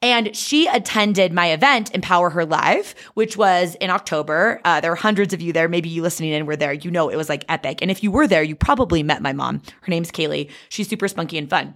And 0.00 0.34
she 0.36 0.66
attended 0.66 1.32
my 1.32 1.48
event, 1.48 1.94
Empower 1.94 2.30
Her 2.30 2.44
Live, 2.44 2.94
which 3.14 3.36
was 3.36 3.74
in 3.76 3.90
October. 3.90 4.60
Uh, 4.64 4.80
there 4.80 4.90
were 4.90 4.96
hundreds 4.96 5.34
of 5.34 5.40
you 5.40 5.52
there. 5.52 5.68
Maybe 5.68 5.88
you 5.88 6.02
listening 6.02 6.32
in 6.32 6.46
were 6.46 6.56
there. 6.56 6.72
You 6.72 6.90
know, 6.90 7.08
it 7.08 7.16
was 7.16 7.28
like 7.28 7.44
epic. 7.48 7.78
And 7.82 7.90
if 7.90 8.02
you 8.02 8.10
were 8.10 8.26
there, 8.26 8.42
you 8.42 8.54
probably 8.54 9.02
met 9.02 9.22
my 9.22 9.32
mom. 9.32 9.62
Her 9.82 9.90
name's 9.90 10.12
Kaylee. 10.12 10.50
She's 10.68 10.88
super 10.88 11.08
spunky 11.08 11.38
and 11.38 11.50
fun. 11.50 11.74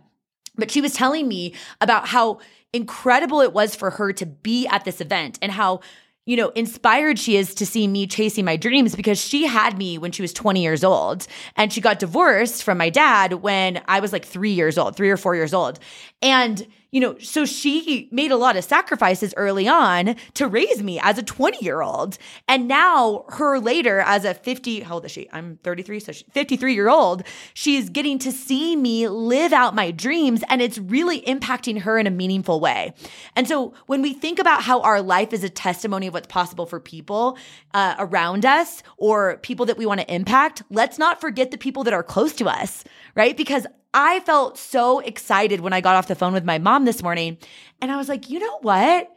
But 0.57 0.71
she 0.71 0.81
was 0.81 0.95
telling 0.95 1.27
me 1.27 1.55
about 1.81 2.09
how 2.09 2.39
incredible 2.73 3.41
it 3.41 3.53
was 3.53 3.75
for 3.75 3.91
her 3.91 4.13
to 4.13 4.27
be 4.27 4.67
at 4.69 4.85
this 4.85 5.01
event 5.01 5.39
and 5.43 5.51
how 5.51 5.81
you 6.25 6.37
know, 6.37 6.51
inspired 6.51 7.19
she 7.19 7.37
is 7.37 7.55
to 7.55 7.67
see 7.67 7.89
me 7.89 8.07
chasing 8.07 8.45
my 8.45 8.57
dreams 8.57 8.95
because 8.95 9.21
she 9.21 9.45
had 9.45 9.77
me 9.77 9.99
when 9.99 10.13
she 10.13 10.23
was 10.23 10.33
20 10.33 10.63
years 10.63 10.85
old 10.85 11.27
and 11.57 11.73
she 11.73 11.81
got 11.81 11.99
divorced 11.99 12.63
from 12.63 12.79
my 12.79 12.91
dad 12.91 13.35
when 13.35 13.83
I 13.89 13.99
was 13.99 14.13
like 14.13 14.25
three 14.25 14.53
years 14.53 14.79
old, 14.79 14.95
three 14.95 15.11
or 15.11 15.17
four 15.17 15.35
years 15.35 15.53
old. 15.53 15.81
And 16.21 16.65
you 16.93 17.01
know, 17.01 17.17
so 17.19 17.47
she 17.47 18.07
made 18.13 18.31
a 18.31 18.37
lot 18.37 18.55
of 18.55 18.65
sacrifices 18.65 19.33
early 19.39 19.67
on 19.67 20.15
to 20.35 20.47
raise 20.47 20.83
me 20.83 21.01
as 21.01 21.17
a 21.17 21.23
20 21.23 21.65
year 21.65 21.81
old. 21.81 22.19
And 22.47 22.69
now, 22.69 23.25
her 23.31 23.59
later, 23.59 24.01
as 24.01 24.27
a 24.27 24.35
50, 24.35 24.81
how 24.81 24.97
old 24.97 25.07
is 25.07 25.11
she? 25.11 25.27
I'm 25.33 25.59
33, 25.65 26.01
so 26.01 26.13
53 26.13 26.75
year 26.75 26.91
old, 26.91 27.23
she's 27.55 27.89
getting 27.89 28.19
to 28.21 28.31
see 28.31 28.77
me 28.77 29.09
live 29.09 29.55
out 29.55 29.75
my 29.75 29.91
dreams 29.91 30.45
and 30.49 30.61
it's 30.61 30.77
really 30.77 31.23
impacting 31.23 31.81
her 31.81 31.99
in 31.99 32.07
a 32.07 32.11
meaningful 32.11 32.61
way. 32.61 32.93
And 33.35 33.49
so, 33.49 33.73
when 33.87 34.03
we 34.03 34.13
think 34.13 34.39
about 34.39 34.63
how 34.63 34.81
our 34.83 35.01
life 35.01 35.33
is 35.33 35.43
a 35.43 35.51
testimony 35.51 36.09
of 36.09 36.15
what's 36.15 36.27
possible 36.27 36.67
for 36.67 36.79
people 36.79 37.39
uh, 37.73 37.95
around 37.99 38.45
us 38.45 38.83
or 38.99 39.39
people 39.39 39.65
that 39.65 39.79
we 39.79 39.87
want 39.87 40.01
to 40.01 40.15
impact, 40.15 40.63
let's 40.69 40.99
not 40.99 41.23
forget 41.23 41.51
the 41.51 41.59
people 41.59 41.85
that 41.85 41.95
are 41.95 42.03
close 42.03 42.35
to 42.35 42.51
us, 42.51 42.85
right? 43.15 43.35
Because 43.35 43.67
I 43.95 44.21
felt 44.21 44.59
so 44.59 45.01
excited 45.01 45.61
when 45.61 45.73
I 45.73 45.81
got 45.81 45.97
off 45.97 46.09
the 46.09 46.15
phone 46.15 46.33
with 46.33 46.45
my 46.45 46.59
mom 46.59 46.85
this 46.85 47.03
morning. 47.03 47.39
And 47.81 47.91
I 47.91 47.97
was 47.97 48.09
like, 48.09 48.31
you 48.31 48.39
know 48.39 48.59
what? 48.61 49.11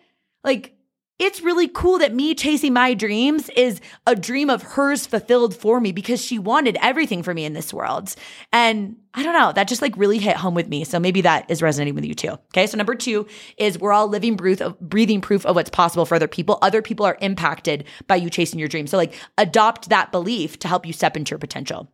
Like, 0.43 0.75
it's 1.17 1.41
really 1.41 1.69
cool 1.69 1.99
that 1.99 2.13
me 2.13 2.35
chasing 2.35 2.73
my 2.73 2.93
dreams 2.93 3.49
is 3.55 3.79
a 4.05 4.15
dream 4.15 4.49
of 4.49 4.61
hers 4.61 5.07
fulfilled 5.07 5.55
for 5.55 5.79
me 5.79 5.93
because 5.93 6.21
she 6.21 6.37
wanted 6.37 6.77
everything 6.81 7.23
for 7.23 7.33
me 7.33 7.45
in 7.45 7.53
this 7.53 7.73
world. 7.73 8.13
And 8.51 8.97
I 9.13 9.23
don't 9.23 9.33
know, 9.33 9.53
that 9.53 9.69
just 9.69 9.81
like 9.81 9.95
really 9.95 10.17
hit 10.17 10.35
home 10.35 10.55
with 10.55 10.67
me. 10.67 10.83
So 10.83 10.99
maybe 10.99 11.21
that 11.21 11.49
is 11.49 11.61
resonating 11.61 11.95
with 11.95 12.03
you 12.03 12.13
too. 12.13 12.31
Okay. 12.31 12.67
So 12.67 12.75
number 12.75 12.95
two 12.95 13.27
is 13.57 13.79
we're 13.79 13.93
all 13.93 14.09
living 14.09 14.35
proof 14.35 14.59
of 14.59 14.77
breathing 14.81 15.21
proof 15.21 15.45
of 15.45 15.55
what's 15.55 15.69
possible 15.69 16.05
for 16.05 16.15
other 16.15 16.27
people. 16.27 16.59
Other 16.61 16.81
people 16.81 17.05
are 17.05 17.17
impacted 17.21 17.85
by 18.07 18.17
you 18.17 18.29
chasing 18.29 18.59
your 18.59 18.67
dream. 18.67 18.85
So 18.85 18.97
like 18.97 19.13
adopt 19.37 19.87
that 19.87 20.11
belief 20.11 20.59
to 20.59 20.67
help 20.67 20.85
you 20.85 20.91
step 20.91 21.15
into 21.15 21.31
your 21.31 21.39
potential. 21.39 21.89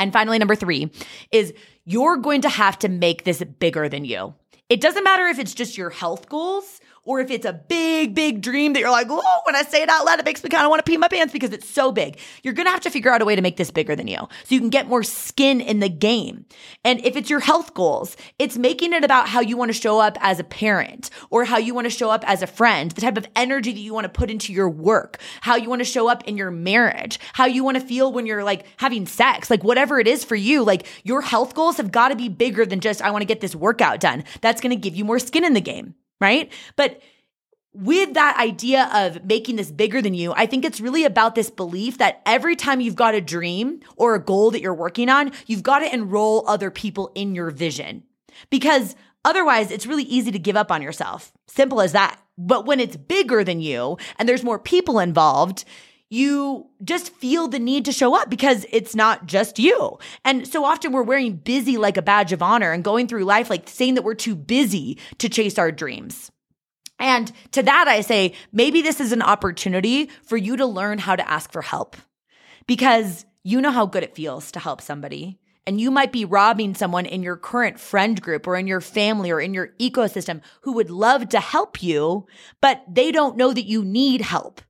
And 0.00 0.14
finally, 0.14 0.38
number 0.38 0.56
three 0.56 0.90
is 1.30 1.52
you're 1.84 2.16
going 2.16 2.40
to 2.40 2.48
have 2.48 2.78
to 2.80 2.88
make 2.88 3.24
this 3.24 3.44
bigger 3.44 3.86
than 3.86 4.06
you. 4.06 4.34
It 4.70 4.80
doesn't 4.80 5.04
matter 5.04 5.26
if 5.26 5.38
it's 5.38 5.52
just 5.52 5.76
your 5.76 5.90
health 5.90 6.28
goals 6.28 6.80
or 7.10 7.18
if 7.18 7.28
it's 7.28 7.44
a 7.44 7.52
big, 7.52 8.14
big 8.14 8.40
dream 8.40 8.72
that 8.72 8.78
you're 8.78 8.88
like, 8.88 9.08
oh, 9.10 9.40
when 9.44 9.56
I 9.56 9.62
say 9.62 9.82
it 9.82 9.88
out 9.88 10.06
loud, 10.06 10.20
it 10.20 10.24
makes 10.24 10.44
me 10.44 10.48
kind 10.48 10.62
of 10.62 10.70
want 10.70 10.78
to 10.78 10.88
pee 10.88 10.96
my 10.96 11.08
pants 11.08 11.32
because 11.32 11.52
it's 11.52 11.68
so 11.68 11.90
big. 11.90 12.16
You're 12.44 12.54
going 12.54 12.66
to 12.66 12.70
have 12.70 12.82
to 12.82 12.90
figure 12.90 13.10
out 13.10 13.20
a 13.20 13.24
way 13.24 13.34
to 13.34 13.42
make 13.42 13.56
this 13.56 13.72
bigger 13.72 13.96
than 13.96 14.06
you 14.06 14.18
so 14.18 14.54
you 14.54 14.60
can 14.60 14.70
get 14.70 14.86
more 14.86 15.02
skin 15.02 15.60
in 15.60 15.80
the 15.80 15.88
game. 15.88 16.44
And 16.84 17.04
if 17.04 17.16
it's 17.16 17.28
your 17.28 17.40
health 17.40 17.74
goals, 17.74 18.16
it's 18.38 18.56
making 18.56 18.92
it 18.92 19.02
about 19.02 19.28
how 19.28 19.40
you 19.40 19.56
want 19.56 19.70
to 19.70 19.72
show 19.72 19.98
up 19.98 20.18
as 20.20 20.38
a 20.38 20.44
parent 20.44 21.10
or 21.30 21.44
how 21.44 21.58
you 21.58 21.74
want 21.74 21.86
to 21.86 21.90
show 21.90 22.10
up 22.10 22.22
as 22.28 22.42
a 22.42 22.46
friend, 22.46 22.92
the 22.92 23.00
type 23.00 23.16
of 23.16 23.26
energy 23.34 23.72
that 23.72 23.80
you 23.80 23.92
want 23.92 24.04
to 24.04 24.08
put 24.08 24.30
into 24.30 24.52
your 24.52 24.70
work, 24.70 25.18
how 25.40 25.56
you 25.56 25.68
want 25.68 25.80
to 25.80 25.84
show 25.84 26.08
up 26.08 26.22
in 26.28 26.36
your 26.36 26.52
marriage, 26.52 27.18
how 27.32 27.46
you 27.46 27.64
want 27.64 27.76
to 27.76 27.84
feel 27.84 28.12
when 28.12 28.24
you're 28.24 28.44
like 28.44 28.66
having 28.76 29.04
sex, 29.04 29.50
like 29.50 29.64
whatever 29.64 29.98
it 29.98 30.06
is 30.06 30.22
for 30.22 30.36
you, 30.36 30.62
like 30.62 30.86
your 31.02 31.22
health 31.22 31.56
goals 31.56 31.78
have 31.78 31.90
got 31.90 32.10
to 32.10 32.16
be 32.16 32.28
bigger 32.28 32.64
than 32.64 32.78
just, 32.78 33.02
I 33.02 33.10
want 33.10 33.22
to 33.22 33.26
get 33.26 33.40
this 33.40 33.56
workout 33.56 33.98
done. 33.98 34.22
That's 34.42 34.60
going 34.60 34.70
to 34.70 34.80
give 34.80 34.94
you 34.94 35.04
more 35.04 35.18
skin 35.18 35.44
in 35.44 35.54
the 35.54 35.60
game 35.60 35.96
right? 36.20 36.52
But 36.76 37.00
with 37.72 38.14
that 38.14 38.36
idea 38.38 38.90
of 38.92 39.24
making 39.24 39.56
this 39.56 39.70
bigger 39.70 40.02
than 40.02 40.14
you, 40.14 40.32
I 40.32 40.46
think 40.46 40.64
it's 40.64 40.80
really 40.80 41.04
about 41.04 41.34
this 41.34 41.50
belief 41.50 41.98
that 41.98 42.20
every 42.26 42.56
time 42.56 42.80
you've 42.80 42.96
got 42.96 43.14
a 43.14 43.20
dream 43.20 43.80
or 43.96 44.14
a 44.14 44.22
goal 44.22 44.50
that 44.50 44.60
you're 44.60 44.74
working 44.74 45.08
on, 45.08 45.32
you've 45.46 45.62
got 45.62 45.78
to 45.80 45.92
enroll 45.92 46.44
other 46.48 46.70
people 46.70 47.12
in 47.14 47.34
your 47.34 47.50
vision. 47.50 48.02
Because 48.50 48.96
otherwise, 49.24 49.70
it's 49.70 49.86
really 49.86 50.02
easy 50.04 50.32
to 50.32 50.38
give 50.38 50.56
up 50.56 50.72
on 50.72 50.82
yourself. 50.82 51.32
Simple 51.46 51.80
as 51.80 51.92
that. 51.92 52.20
But 52.36 52.66
when 52.66 52.80
it's 52.80 52.96
bigger 52.96 53.44
than 53.44 53.60
you 53.60 53.98
and 54.18 54.28
there's 54.28 54.42
more 54.42 54.58
people 54.58 54.98
involved, 54.98 55.64
you 56.10 56.66
just 56.82 57.14
feel 57.14 57.46
the 57.46 57.60
need 57.60 57.84
to 57.84 57.92
show 57.92 58.16
up 58.16 58.28
because 58.28 58.66
it's 58.70 58.96
not 58.96 59.26
just 59.26 59.60
you. 59.60 59.96
And 60.24 60.46
so 60.46 60.64
often 60.64 60.92
we're 60.92 61.04
wearing 61.04 61.36
busy 61.36 61.78
like 61.78 61.96
a 61.96 62.02
badge 62.02 62.32
of 62.32 62.42
honor 62.42 62.72
and 62.72 62.82
going 62.82 63.06
through 63.06 63.24
life 63.24 63.48
like 63.48 63.68
saying 63.68 63.94
that 63.94 64.02
we're 64.02 64.14
too 64.14 64.34
busy 64.34 64.98
to 65.18 65.28
chase 65.28 65.56
our 65.56 65.70
dreams. 65.70 66.32
And 66.98 67.32
to 67.52 67.62
that, 67.62 67.86
I 67.88 68.00
say, 68.02 68.34
maybe 68.52 68.82
this 68.82 69.00
is 69.00 69.12
an 69.12 69.22
opportunity 69.22 70.10
for 70.24 70.36
you 70.36 70.56
to 70.56 70.66
learn 70.66 70.98
how 70.98 71.16
to 71.16 71.30
ask 71.30 71.52
for 71.52 71.62
help 71.62 71.96
because 72.66 73.24
you 73.44 73.60
know 73.60 73.70
how 73.70 73.86
good 73.86 74.02
it 74.02 74.16
feels 74.16 74.50
to 74.52 74.58
help 74.58 74.80
somebody. 74.80 75.38
And 75.66 75.80
you 75.80 75.92
might 75.92 76.10
be 76.10 76.24
robbing 76.24 76.74
someone 76.74 77.06
in 77.06 77.22
your 77.22 77.36
current 77.36 77.78
friend 77.78 78.20
group 78.20 78.46
or 78.48 78.56
in 78.56 78.66
your 78.66 78.80
family 78.80 79.30
or 79.30 79.40
in 79.40 79.54
your 79.54 79.68
ecosystem 79.78 80.40
who 80.62 80.72
would 80.72 80.90
love 80.90 81.28
to 81.28 81.40
help 81.40 81.82
you, 81.82 82.26
but 82.60 82.82
they 82.88 83.12
don't 83.12 83.36
know 83.36 83.52
that 83.52 83.66
you 83.66 83.84
need 83.84 84.22
help 84.22 84.60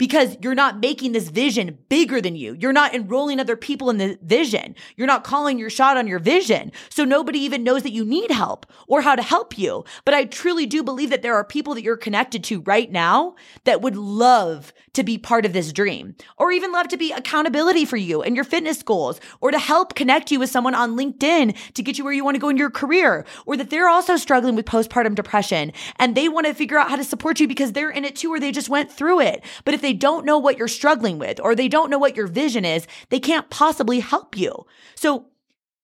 because 0.00 0.34
you're 0.40 0.54
not 0.54 0.80
making 0.80 1.12
this 1.12 1.28
vision 1.28 1.76
bigger 1.90 2.22
than 2.22 2.34
you. 2.34 2.56
You're 2.58 2.72
not 2.72 2.94
enrolling 2.94 3.38
other 3.38 3.54
people 3.54 3.90
in 3.90 3.98
the 3.98 4.18
vision. 4.22 4.74
You're 4.96 5.06
not 5.06 5.24
calling 5.24 5.58
your 5.58 5.68
shot 5.68 5.98
on 5.98 6.06
your 6.06 6.18
vision. 6.18 6.72
So 6.88 7.04
nobody 7.04 7.38
even 7.40 7.64
knows 7.64 7.82
that 7.82 7.92
you 7.92 8.06
need 8.06 8.30
help 8.30 8.64
or 8.88 9.02
how 9.02 9.14
to 9.14 9.20
help 9.20 9.58
you. 9.58 9.84
But 10.06 10.14
I 10.14 10.24
truly 10.24 10.64
do 10.64 10.82
believe 10.82 11.10
that 11.10 11.20
there 11.20 11.34
are 11.34 11.44
people 11.44 11.74
that 11.74 11.82
you're 11.82 11.98
connected 11.98 12.42
to 12.44 12.62
right 12.62 12.90
now 12.90 13.34
that 13.64 13.82
would 13.82 13.94
love 13.94 14.72
to 14.94 15.02
be 15.02 15.18
part 15.18 15.46
of 15.46 15.52
this 15.52 15.72
dream 15.72 16.14
or 16.38 16.52
even 16.52 16.72
love 16.72 16.88
to 16.88 16.96
be 16.96 17.12
accountability 17.12 17.84
for 17.84 17.96
you 17.96 18.22
and 18.22 18.34
your 18.34 18.44
fitness 18.44 18.82
goals 18.82 19.20
or 19.40 19.50
to 19.50 19.58
help 19.58 19.94
connect 19.94 20.30
you 20.30 20.38
with 20.38 20.50
someone 20.50 20.74
on 20.74 20.96
LinkedIn 20.96 21.56
to 21.74 21.82
get 21.82 21.98
you 21.98 22.04
where 22.04 22.12
you 22.12 22.24
want 22.24 22.34
to 22.34 22.40
go 22.40 22.48
in 22.48 22.56
your 22.56 22.70
career 22.70 23.24
or 23.46 23.56
that 23.56 23.70
they're 23.70 23.88
also 23.88 24.16
struggling 24.16 24.56
with 24.56 24.66
postpartum 24.66 25.14
depression 25.14 25.72
and 25.96 26.14
they 26.14 26.28
want 26.28 26.46
to 26.46 26.54
figure 26.54 26.78
out 26.78 26.90
how 26.90 26.96
to 26.96 27.04
support 27.04 27.40
you 27.40 27.48
because 27.48 27.72
they're 27.72 27.90
in 27.90 28.04
it 28.04 28.16
too 28.16 28.32
or 28.32 28.40
they 28.40 28.52
just 28.52 28.68
went 28.68 28.90
through 28.90 29.20
it. 29.20 29.44
But 29.64 29.74
if 29.74 29.82
they 29.82 29.92
don't 29.92 30.26
know 30.26 30.38
what 30.38 30.58
you're 30.58 30.68
struggling 30.68 31.18
with 31.18 31.40
or 31.40 31.54
they 31.54 31.68
don't 31.68 31.90
know 31.90 31.98
what 31.98 32.16
your 32.16 32.26
vision 32.26 32.64
is, 32.64 32.86
they 33.08 33.20
can't 33.20 33.50
possibly 33.50 34.00
help 34.00 34.36
you. 34.36 34.66
So 34.94 35.26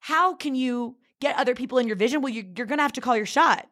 how 0.00 0.34
can 0.34 0.54
you 0.54 0.96
get 1.20 1.36
other 1.36 1.54
people 1.54 1.78
in 1.78 1.86
your 1.86 1.96
vision? 1.96 2.22
Well, 2.22 2.32
you're, 2.32 2.44
going 2.66 2.78
to 2.78 2.82
have 2.82 2.92
to 2.92 3.00
call 3.00 3.16
your 3.16 3.26
shot. 3.26 3.66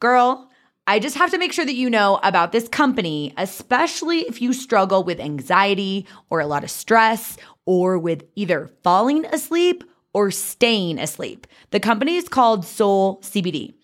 Girl, 0.00 0.50
I 0.84 0.98
just 0.98 1.16
have 1.16 1.30
to 1.30 1.38
make 1.38 1.52
sure 1.52 1.64
that 1.64 1.74
you 1.74 1.88
know 1.88 2.18
about 2.24 2.50
this 2.50 2.66
company, 2.66 3.32
especially 3.36 4.20
if 4.22 4.42
you 4.42 4.52
struggle 4.52 5.04
with 5.04 5.20
anxiety 5.20 6.08
or 6.28 6.40
a 6.40 6.46
lot 6.46 6.64
of 6.64 6.72
stress 6.72 7.38
or 7.66 7.98
with 7.98 8.24
either 8.34 8.68
falling 8.82 9.24
asleep 9.26 9.84
or 10.12 10.32
staying 10.32 10.98
asleep. 10.98 11.46
The 11.70 11.78
company 11.78 12.16
is 12.16 12.28
called 12.28 12.64
Soul 12.64 13.20
CBD. 13.20 13.74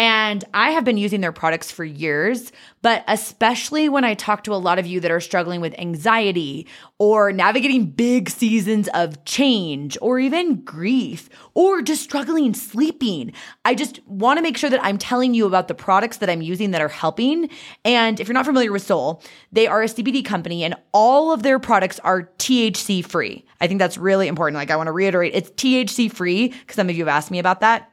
And 0.00 0.42
I 0.54 0.70
have 0.70 0.86
been 0.86 0.96
using 0.96 1.20
their 1.20 1.30
products 1.30 1.70
for 1.70 1.84
years, 1.84 2.52
but 2.80 3.04
especially 3.06 3.90
when 3.90 4.02
I 4.02 4.14
talk 4.14 4.44
to 4.44 4.54
a 4.54 4.56
lot 4.56 4.78
of 4.78 4.86
you 4.86 4.98
that 5.00 5.10
are 5.10 5.20
struggling 5.20 5.60
with 5.60 5.78
anxiety 5.78 6.66
or 6.98 7.32
navigating 7.32 7.84
big 7.90 8.30
seasons 8.30 8.88
of 8.94 9.22
change 9.26 9.98
or 10.00 10.18
even 10.18 10.62
grief 10.64 11.28
or 11.52 11.82
just 11.82 12.02
struggling 12.02 12.54
sleeping, 12.54 13.34
I 13.66 13.74
just 13.74 14.00
want 14.06 14.38
to 14.38 14.42
make 14.42 14.56
sure 14.56 14.70
that 14.70 14.82
I'm 14.82 14.96
telling 14.96 15.34
you 15.34 15.44
about 15.44 15.68
the 15.68 15.74
products 15.74 16.16
that 16.16 16.30
I'm 16.30 16.40
using 16.40 16.70
that 16.70 16.80
are 16.80 16.88
helping. 16.88 17.50
And 17.84 18.20
if 18.20 18.26
you're 18.26 18.32
not 18.32 18.46
familiar 18.46 18.72
with 18.72 18.80
Soul, 18.80 19.22
they 19.52 19.66
are 19.66 19.82
a 19.82 19.86
CBD 19.86 20.24
company 20.24 20.64
and 20.64 20.76
all 20.94 21.30
of 21.30 21.42
their 21.42 21.58
products 21.58 21.98
are 21.98 22.22
THC 22.38 23.04
free. 23.04 23.44
I 23.60 23.66
think 23.66 23.78
that's 23.78 23.98
really 23.98 24.28
important. 24.28 24.56
Like, 24.56 24.70
I 24.70 24.76
want 24.76 24.86
to 24.86 24.92
reiterate 24.92 25.34
it's 25.34 25.50
THC 25.50 26.10
free 26.10 26.48
because 26.48 26.76
some 26.76 26.88
of 26.88 26.96
you 26.96 27.04
have 27.04 27.14
asked 27.14 27.30
me 27.30 27.38
about 27.38 27.60
that. 27.60 27.90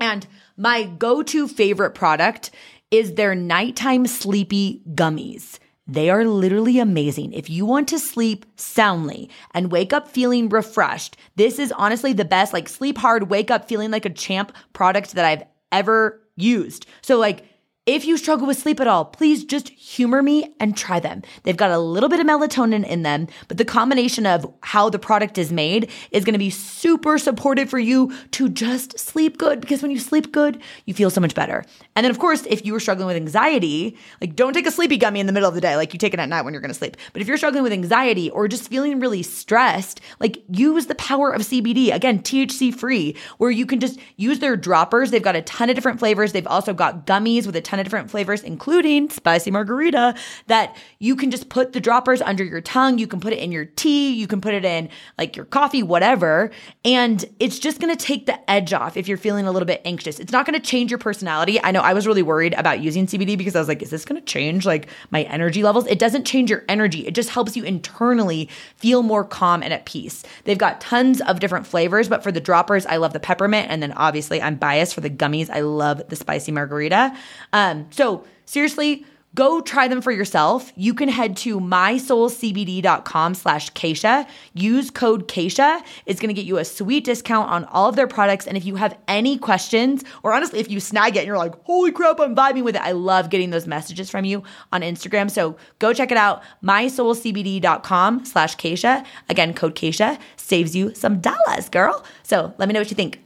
And 0.00 0.26
my 0.56 0.84
go 0.84 1.22
to 1.22 1.46
favorite 1.46 1.94
product 1.94 2.50
is 2.90 3.14
their 3.14 3.34
nighttime 3.34 4.06
sleepy 4.06 4.82
gummies. 4.94 5.58
They 5.86 6.08
are 6.08 6.24
literally 6.24 6.78
amazing. 6.78 7.32
If 7.32 7.50
you 7.50 7.66
want 7.66 7.88
to 7.88 7.98
sleep 7.98 8.46
soundly 8.56 9.28
and 9.52 9.72
wake 9.72 9.92
up 9.92 10.08
feeling 10.08 10.48
refreshed, 10.48 11.16
this 11.36 11.58
is 11.58 11.72
honestly 11.72 12.12
the 12.12 12.24
best, 12.24 12.52
like 12.52 12.68
sleep 12.68 12.96
hard, 12.98 13.28
wake 13.28 13.50
up 13.50 13.68
feeling 13.68 13.90
like 13.90 14.04
a 14.04 14.10
champ 14.10 14.52
product 14.72 15.14
that 15.14 15.24
I've 15.24 15.42
ever 15.72 16.20
used. 16.36 16.86
So, 17.02 17.18
like, 17.18 17.44
if 17.94 18.04
you 18.04 18.16
struggle 18.16 18.46
with 18.46 18.58
sleep 18.58 18.80
at 18.80 18.86
all, 18.86 19.04
please 19.04 19.44
just 19.44 19.70
humor 19.70 20.22
me 20.22 20.54
and 20.60 20.76
try 20.76 21.00
them. 21.00 21.22
They've 21.42 21.56
got 21.56 21.70
a 21.70 21.78
little 21.78 22.08
bit 22.08 22.20
of 22.20 22.26
melatonin 22.26 22.86
in 22.86 23.02
them, 23.02 23.26
but 23.48 23.58
the 23.58 23.64
combination 23.64 24.26
of 24.26 24.52
how 24.62 24.90
the 24.90 24.98
product 24.98 25.38
is 25.38 25.50
made 25.52 25.90
is 26.10 26.24
going 26.24 26.34
to 26.34 26.38
be 26.38 26.50
super 26.50 27.18
supportive 27.18 27.68
for 27.68 27.78
you 27.78 28.14
to 28.32 28.48
just 28.48 28.98
sleep 28.98 29.38
good 29.38 29.60
because 29.60 29.82
when 29.82 29.90
you 29.90 29.98
sleep 29.98 30.32
good, 30.32 30.60
you 30.84 30.94
feel 30.94 31.10
so 31.10 31.20
much 31.20 31.34
better. 31.34 31.64
And 31.96 32.04
then, 32.04 32.10
of 32.10 32.18
course, 32.18 32.46
if 32.46 32.64
you 32.64 32.74
are 32.74 32.80
struggling 32.80 33.08
with 33.08 33.16
anxiety, 33.16 33.96
like 34.20 34.36
don't 34.36 34.52
take 34.52 34.66
a 34.66 34.70
sleepy 34.70 34.96
gummy 34.96 35.20
in 35.20 35.26
the 35.26 35.32
middle 35.32 35.48
of 35.48 35.54
the 35.54 35.60
day, 35.60 35.76
like 35.76 35.92
you 35.92 35.98
take 35.98 36.14
it 36.14 36.20
at 36.20 36.28
night 36.28 36.42
when 36.42 36.54
you're 36.54 36.60
going 36.60 36.70
to 36.70 36.78
sleep. 36.78 36.96
But 37.12 37.22
if 37.22 37.28
you're 37.28 37.36
struggling 37.36 37.64
with 37.64 37.72
anxiety 37.72 38.30
or 38.30 38.46
just 38.46 38.68
feeling 38.68 39.00
really 39.00 39.22
stressed, 39.22 40.00
like 40.20 40.42
use 40.48 40.86
the 40.86 40.94
power 40.94 41.32
of 41.32 41.42
CBD. 41.42 41.92
Again, 41.92 42.20
THC 42.20 42.74
free, 42.74 43.16
where 43.38 43.50
you 43.50 43.66
can 43.66 43.80
just 43.80 43.98
use 44.16 44.38
their 44.38 44.56
droppers. 44.56 45.10
They've 45.10 45.22
got 45.22 45.36
a 45.36 45.42
ton 45.42 45.70
of 45.70 45.74
different 45.74 45.98
flavors. 45.98 46.32
They've 46.32 46.46
also 46.46 46.72
got 46.72 47.06
gummies 47.06 47.46
with 47.46 47.56
a 47.56 47.60
ton 47.60 47.79
of 47.80 47.86
different 47.86 48.10
flavors, 48.10 48.42
including 48.42 49.10
spicy 49.10 49.50
margarita, 49.50 50.14
that 50.46 50.76
you 50.98 51.16
can 51.16 51.30
just 51.30 51.48
put 51.48 51.72
the 51.72 51.80
droppers 51.80 52.20
under 52.22 52.44
your 52.44 52.60
tongue. 52.60 52.98
You 52.98 53.06
can 53.06 53.20
put 53.20 53.32
it 53.32 53.38
in 53.38 53.52
your 53.52 53.64
tea. 53.64 54.12
You 54.12 54.26
can 54.26 54.40
put 54.40 54.54
it 54.54 54.64
in 54.64 54.88
like 55.18 55.36
your 55.36 55.46
coffee, 55.46 55.82
whatever. 55.82 56.50
And 56.84 57.24
it's 57.38 57.58
just 57.58 57.80
going 57.80 57.94
to 57.94 58.04
take 58.04 58.26
the 58.26 58.50
edge 58.50 58.72
off 58.72 58.96
if 58.96 59.08
you're 59.08 59.18
feeling 59.18 59.46
a 59.46 59.52
little 59.52 59.66
bit 59.66 59.80
anxious. 59.84 60.18
It's 60.18 60.32
not 60.32 60.46
going 60.46 60.58
to 60.58 60.64
change 60.64 60.90
your 60.90 60.98
personality. 60.98 61.62
I 61.62 61.70
know 61.70 61.80
I 61.80 61.94
was 61.94 62.06
really 62.06 62.22
worried 62.22 62.54
about 62.54 62.80
using 62.80 63.06
CBD 63.06 63.36
because 63.38 63.56
I 63.56 63.58
was 63.58 63.68
like, 63.68 63.82
is 63.82 63.90
this 63.90 64.04
going 64.04 64.20
to 64.20 64.26
change 64.26 64.66
like 64.66 64.88
my 65.10 65.22
energy 65.22 65.62
levels? 65.62 65.86
It 65.86 65.98
doesn't 65.98 66.24
change 66.24 66.50
your 66.50 66.64
energy. 66.68 67.06
It 67.06 67.14
just 67.14 67.30
helps 67.30 67.56
you 67.56 67.64
internally 67.64 68.48
feel 68.76 69.02
more 69.02 69.24
calm 69.24 69.62
and 69.62 69.72
at 69.72 69.86
peace. 69.86 70.22
They've 70.44 70.58
got 70.58 70.80
tons 70.80 71.20
of 71.22 71.40
different 71.40 71.66
flavors, 71.66 72.08
but 72.08 72.22
for 72.22 72.32
the 72.32 72.40
droppers, 72.40 72.86
I 72.86 72.96
love 72.96 73.12
the 73.12 73.20
peppermint. 73.20 73.70
And 73.70 73.82
then 73.82 73.92
obviously, 73.92 74.40
I'm 74.42 74.56
biased 74.56 74.94
for 74.94 75.00
the 75.00 75.10
gummies. 75.10 75.50
I 75.50 75.60
love 75.60 76.02
the 76.08 76.16
spicy 76.16 76.52
margarita. 76.52 77.16
Um, 77.52 77.69
so 77.90 78.24
seriously, 78.44 79.04
go 79.34 79.60
try 79.60 79.86
them 79.88 80.00
for 80.02 80.10
yourself. 80.10 80.72
You 80.76 80.94
can 80.94 81.08
head 81.08 81.36
to 81.38 81.60
mysoulcbd.com 81.60 83.34
slash 83.34 83.72
Keisha. 83.72 84.26
Use 84.54 84.90
code 84.90 85.28
Keisha. 85.28 85.80
It's 86.06 86.20
going 86.20 86.28
to 86.28 86.34
get 86.34 86.46
you 86.46 86.58
a 86.58 86.64
sweet 86.64 87.04
discount 87.04 87.48
on 87.48 87.64
all 87.66 87.88
of 87.88 87.96
their 87.96 88.08
products. 88.08 88.46
And 88.46 88.56
if 88.56 88.64
you 88.64 88.76
have 88.76 88.98
any 89.06 89.38
questions, 89.38 90.02
or 90.22 90.32
honestly, 90.32 90.58
if 90.58 90.70
you 90.70 90.80
snag 90.80 91.16
it 91.16 91.20
and 91.20 91.26
you're 91.26 91.38
like, 91.38 91.54
holy 91.64 91.92
crap, 91.92 92.18
I'm 92.18 92.34
vibing 92.34 92.64
with 92.64 92.74
it. 92.74 92.82
I 92.82 92.92
love 92.92 93.30
getting 93.30 93.50
those 93.50 93.66
messages 93.66 94.10
from 94.10 94.24
you 94.24 94.42
on 94.72 94.82
Instagram. 94.82 95.30
So 95.30 95.56
go 95.78 95.92
check 95.92 96.10
it 96.10 96.18
out. 96.18 96.42
mysoulcbd.com 96.64 98.24
slash 98.24 98.56
Keisha. 98.56 99.04
Again, 99.28 99.54
code 99.54 99.76
Keisha 99.76 100.18
saves 100.36 100.74
you 100.74 100.94
some 100.94 101.20
dollars, 101.20 101.68
girl. 101.68 102.04
So 102.24 102.52
let 102.58 102.68
me 102.68 102.72
know 102.72 102.80
what 102.80 102.90
you 102.90 102.96
think. 102.96 103.20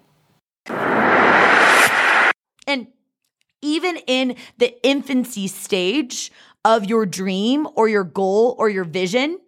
Even 3.65 3.97
in 4.07 4.37
the 4.59 4.77
infancy 4.87 5.49
stage 5.49 6.31
of 6.65 6.85
your 6.85 7.07
dream 7.07 7.67
or 7.75 7.89
your 7.89 8.05
goal 8.05 8.55
or 8.59 8.69
your 8.69 8.85
vision, 8.85 9.39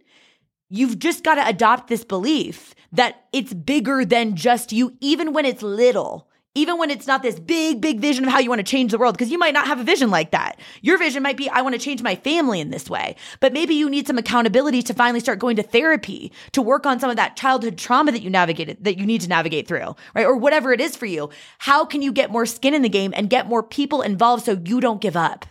you've 0.71 0.99
just 0.99 1.23
got 1.23 1.37
to 1.37 1.47
adopt 1.47 1.89
this 1.89 2.05
belief 2.05 2.75
that 2.93 3.27
it's 3.33 3.53
bigger 3.53 4.05
than 4.05 4.35
just 4.35 4.73
you, 4.73 4.97
even 5.01 5.33
when 5.33 5.45
it's 5.45 5.63
little 5.63 6.29
even 6.57 6.79
when 6.79 6.91
it's 6.91 7.07
not 7.07 7.23
this 7.23 7.39
big, 7.39 7.81
big 7.81 8.01
vision 8.01 8.25
of 8.25 8.31
how 8.31 8.39
you 8.39 8.49
want 8.49 8.59
to 8.59 8.65
change 8.65 8.91
the 8.91 8.99
world, 8.99 9.15
because 9.15 9.31
you 9.31 9.39
might 9.39 9.55
not 9.55 9.67
have 9.67 9.79
a 9.79 9.85
vision 9.85 10.11
like 10.11 10.31
that. 10.31 10.59
Your 10.81 10.99
vision 10.99 11.23
might 11.23 11.37
be, 11.37 11.49
I 11.51 11.61
want 11.61 11.75
to 11.75 11.81
change 11.81 12.03
my 12.03 12.17
family 12.17 12.61
in 12.61 12.71
this 12.71 12.89
way. 12.89 13.17
But 13.41 13.53
maybe 13.53 13.75
you 13.75 13.91
need 13.91 14.07
some 14.07 14.19
accountability 14.19 14.83
to 14.83 14.95
finally 14.95 15.21
start 15.21 15.39
going 15.39 15.57
to 15.57 15.63
therapy 15.63 16.33
to 16.53 16.63
work 16.63 16.87
on 16.87 16.99
some 16.99 17.11
of 17.11 17.17
that 17.17 17.37
childhood 17.37 17.77
trauma 17.77 18.11
that 18.13 18.23
you 18.23 18.31
navigated, 18.31 18.83
that 18.85 18.99
you 18.99 19.05
need 19.05 19.21
to 19.21 19.29
navigate 19.29 19.69
through, 19.69 19.95
right? 20.15 20.27
Or 20.27 20.37
whatever 20.37 20.73
it 20.73 20.81
is 20.81 20.97
for 20.97 21.07
you. 21.07 21.29
How 21.59 21.85
can 21.85 22.01
you 22.01 22.11
get 22.11 22.31
more 22.31 22.47
skin 22.47 22.75
in 22.75 22.83
the 22.83 22.89
game 22.89 23.13
and 23.15 23.29
get 23.29 23.47
more 23.47 23.63
people 23.63 24.01
involved 24.01 24.47
so 24.47 24.61
you 24.65 24.81
don't 24.81 25.01
give 25.01 25.17
up? 25.17 25.45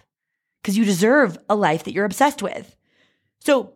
Because 0.61 0.77
you 0.77 0.85
deserve 0.85 1.37
a 1.47 1.55
life 1.55 1.83
that 1.83 1.93
you're 1.93 2.05
obsessed 2.05 2.41
with. 2.41 2.75
So 3.39 3.73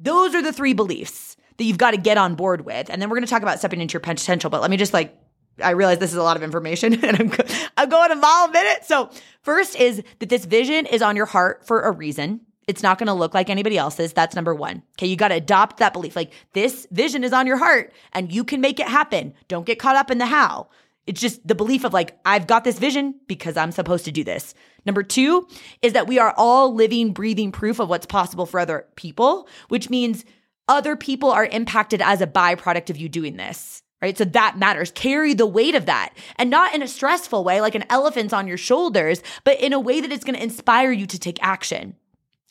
those 0.00 0.34
are 0.34 0.40
the 0.42 0.52
three 0.52 0.72
beliefs 0.72 1.36
that 1.58 1.64
you've 1.64 1.76
got 1.76 1.90
to 1.90 1.98
get 1.98 2.16
on 2.16 2.34
board 2.34 2.64
with. 2.64 2.88
And 2.88 3.00
then 3.00 3.10
we're 3.10 3.16
going 3.16 3.26
to 3.26 3.30
talk 3.30 3.42
about 3.42 3.58
stepping 3.58 3.82
into 3.82 3.92
your 3.92 4.00
potential. 4.00 4.48
But 4.48 4.62
let 4.62 4.70
me 4.70 4.78
just 4.78 4.94
like 4.94 5.14
I 5.62 5.70
realize 5.70 5.98
this 5.98 6.12
is 6.12 6.16
a 6.16 6.22
lot 6.22 6.36
of 6.36 6.42
information 6.42 6.94
and 7.04 7.16
I'm, 7.16 7.32
I'm 7.76 7.88
going 7.88 8.20
mile 8.20 8.46
a 8.46 8.52
minute. 8.52 8.84
So, 8.84 9.10
first 9.42 9.76
is 9.76 10.02
that 10.18 10.28
this 10.28 10.44
vision 10.44 10.86
is 10.86 11.02
on 11.02 11.16
your 11.16 11.26
heart 11.26 11.66
for 11.66 11.82
a 11.82 11.90
reason. 11.90 12.40
It's 12.68 12.82
not 12.82 12.98
going 12.98 13.08
to 13.08 13.12
look 13.12 13.34
like 13.34 13.50
anybody 13.50 13.76
else's. 13.76 14.12
That's 14.12 14.36
number 14.36 14.54
one. 14.54 14.82
Okay. 14.96 15.08
You 15.08 15.16
got 15.16 15.28
to 15.28 15.34
adopt 15.34 15.78
that 15.78 15.92
belief. 15.92 16.14
Like 16.14 16.32
this 16.52 16.86
vision 16.90 17.24
is 17.24 17.32
on 17.32 17.46
your 17.46 17.56
heart 17.56 17.92
and 18.12 18.32
you 18.32 18.44
can 18.44 18.60
make 18.60 18.78
it 18.78 18.86
happen. 18.86 19.34
Don't 19.48 19.66
get 19.66 19.78
caught 19.78 19.96
up 19.96 20.10
in 20.10 20.18
the 20.18 20.26
how. 20.26 20.68
It's 21.06 21.20
just 21.20 21.46
the 21.46 21.56
belief 21.56 21.82
of 21.82 21.92
like, 21.92 22.16
I've 22.24 22.46
got 22.46 22.62
this 22.62 22.78
vision 22.78 23.16
because 23.26 23.56
I'm 23.56 23.72
supposed 23.72 24.04
to 24.04 24.12
do 24.12 24.22
this. 24.22 24.54
Number 24.86 25.02
two 25.02 25.48
is 25.82 25.94
that 25.94 26.06
we 26.06 26.20
are 26.20 26.32
all 26.36 26.72
living, 26.72 27.12
breathing 27.12 27.50
proof 27.50 27.80
of 27.80 27.88
what's 27.88 28.06
possible 28.06 28.46
for 28.46 28.60
other 28.60 28.86
people, 28.94 29.48
which 29.68 29.90
means 29.90 30.24
other 30.68 30.94
people 30.94 31.30
are 31.30 31.46
impacted 31.46 32.00
as 32.00 32.20
a 32.20 32.26
byproduct 32.26 32.88
of 32.88 32.96
you 32.96 33.08
doing 33.08 33.36
this 33.36 33.81
right? 34.02 34.18
So 34.18 34.24
that 34.24 34.58
matters. 34.58 34.90
Carry 34.90 35.32
the 35.32 35.46
weight 35.46 35.74
of 35.74 35.86
that 35.86 36.12
and 36.36 36.50
not 36.50 36.74
in 36.74 36.82
a 36.82 36.88
stressful 36.88 37.44
way, 37.44 37.60
like 37.60 37.76
an 37.76 37.84
elephant's 37.88 38.34
on 38.34 38.48
your 38.48 38.58
shoulders, 38.58 39.22
but 39.44 39.60
in 39.60 39.72
a 39.72 39.80
way 39.80 40.00
that 40.00 40.12
it's 40.12 40.24
going 40.24 40.36
to 40.36 40.42
inspire 40.42 40.92
you 40.92 41.06
to 41.06 41.18
take 41.18 41.42
action. 41.42 41.94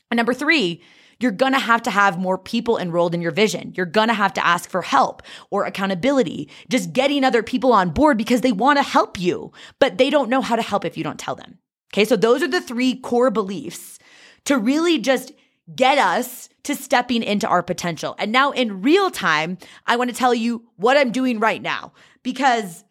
And 0.10 0.18
number 0.18 0.34
three, 0.34 0.82
you're 1.20 1.32
going 1.32 1.54
to 1.54 1.60
have 1.60 1.84
to 1.84 1.92
have 1.92 2.18
more 2.18 2.38
people 2.38 2.78
enrolled 2.78 3.14
in 3.14 3.22
your 3.22 3.32
vision. 3.32 3.74
You're 3.76 3.86
going 3.86 4.08
to 4.08 4.14
have 4.14 4.34
to 4.34 4.46
ask 4.46 4.70
for 4.70 4.82
help 4.82 5.22
or 5.52 5.66
accountability, 5.66 6.50
just 6.70 6.94
getting 6.94 7.24
other 7.24 7.44
people 7.44 7.74
on 7.74 7.92
board 7.92 8.18
because 8.18 8.42
they 8.42 8.52
want 8.52 8.80
to 8.80 8.84
help 8.84 9.20
you, 9.20 9.52
but 9.78 9.98
they 9.98 10.10
don't 10.10 10.30
know 10.30 10.42
how 10.42 10.56
to 10.56 10.64
help 10.64 10.84
if 10.84 10.98
you 10.98 11.04
don't 11.04 11.20
tell 11.20 11.36
them. 11.36 11.60
Okay. 11.94 12.06
So 12.06 12.16
those 12.16 12.42
are 12.42 12.48
the 12.48 12.62
three 12.62 12.96
core 12.96 13.30
beliefs 13.30 14.00
to 14.46 14.58
really 14.58 14.98
just 14.98 15.32
get 15.76 15.98
us 15.98 16.50
to 16.64 16.76
stepping 16.76 17.24
into 17.24 17.48
our 17.48 17.64
potential. 17.64 18.16
And 18.20 18.32
now 18.32 18.52
in 18.52 18.82
real 18.82 19.10
time, 19.10 19.58
I 19.86 19.96
want 19.96 20.10
to 20.10 20.16
tell 20.16 20.34
you 20.34 20.64
what 20.76 20.98
I'm 20.98 21.12
doing 21.12 21.40
right 21.40 21.62
now 21.62 21.94
because 22.24 22.84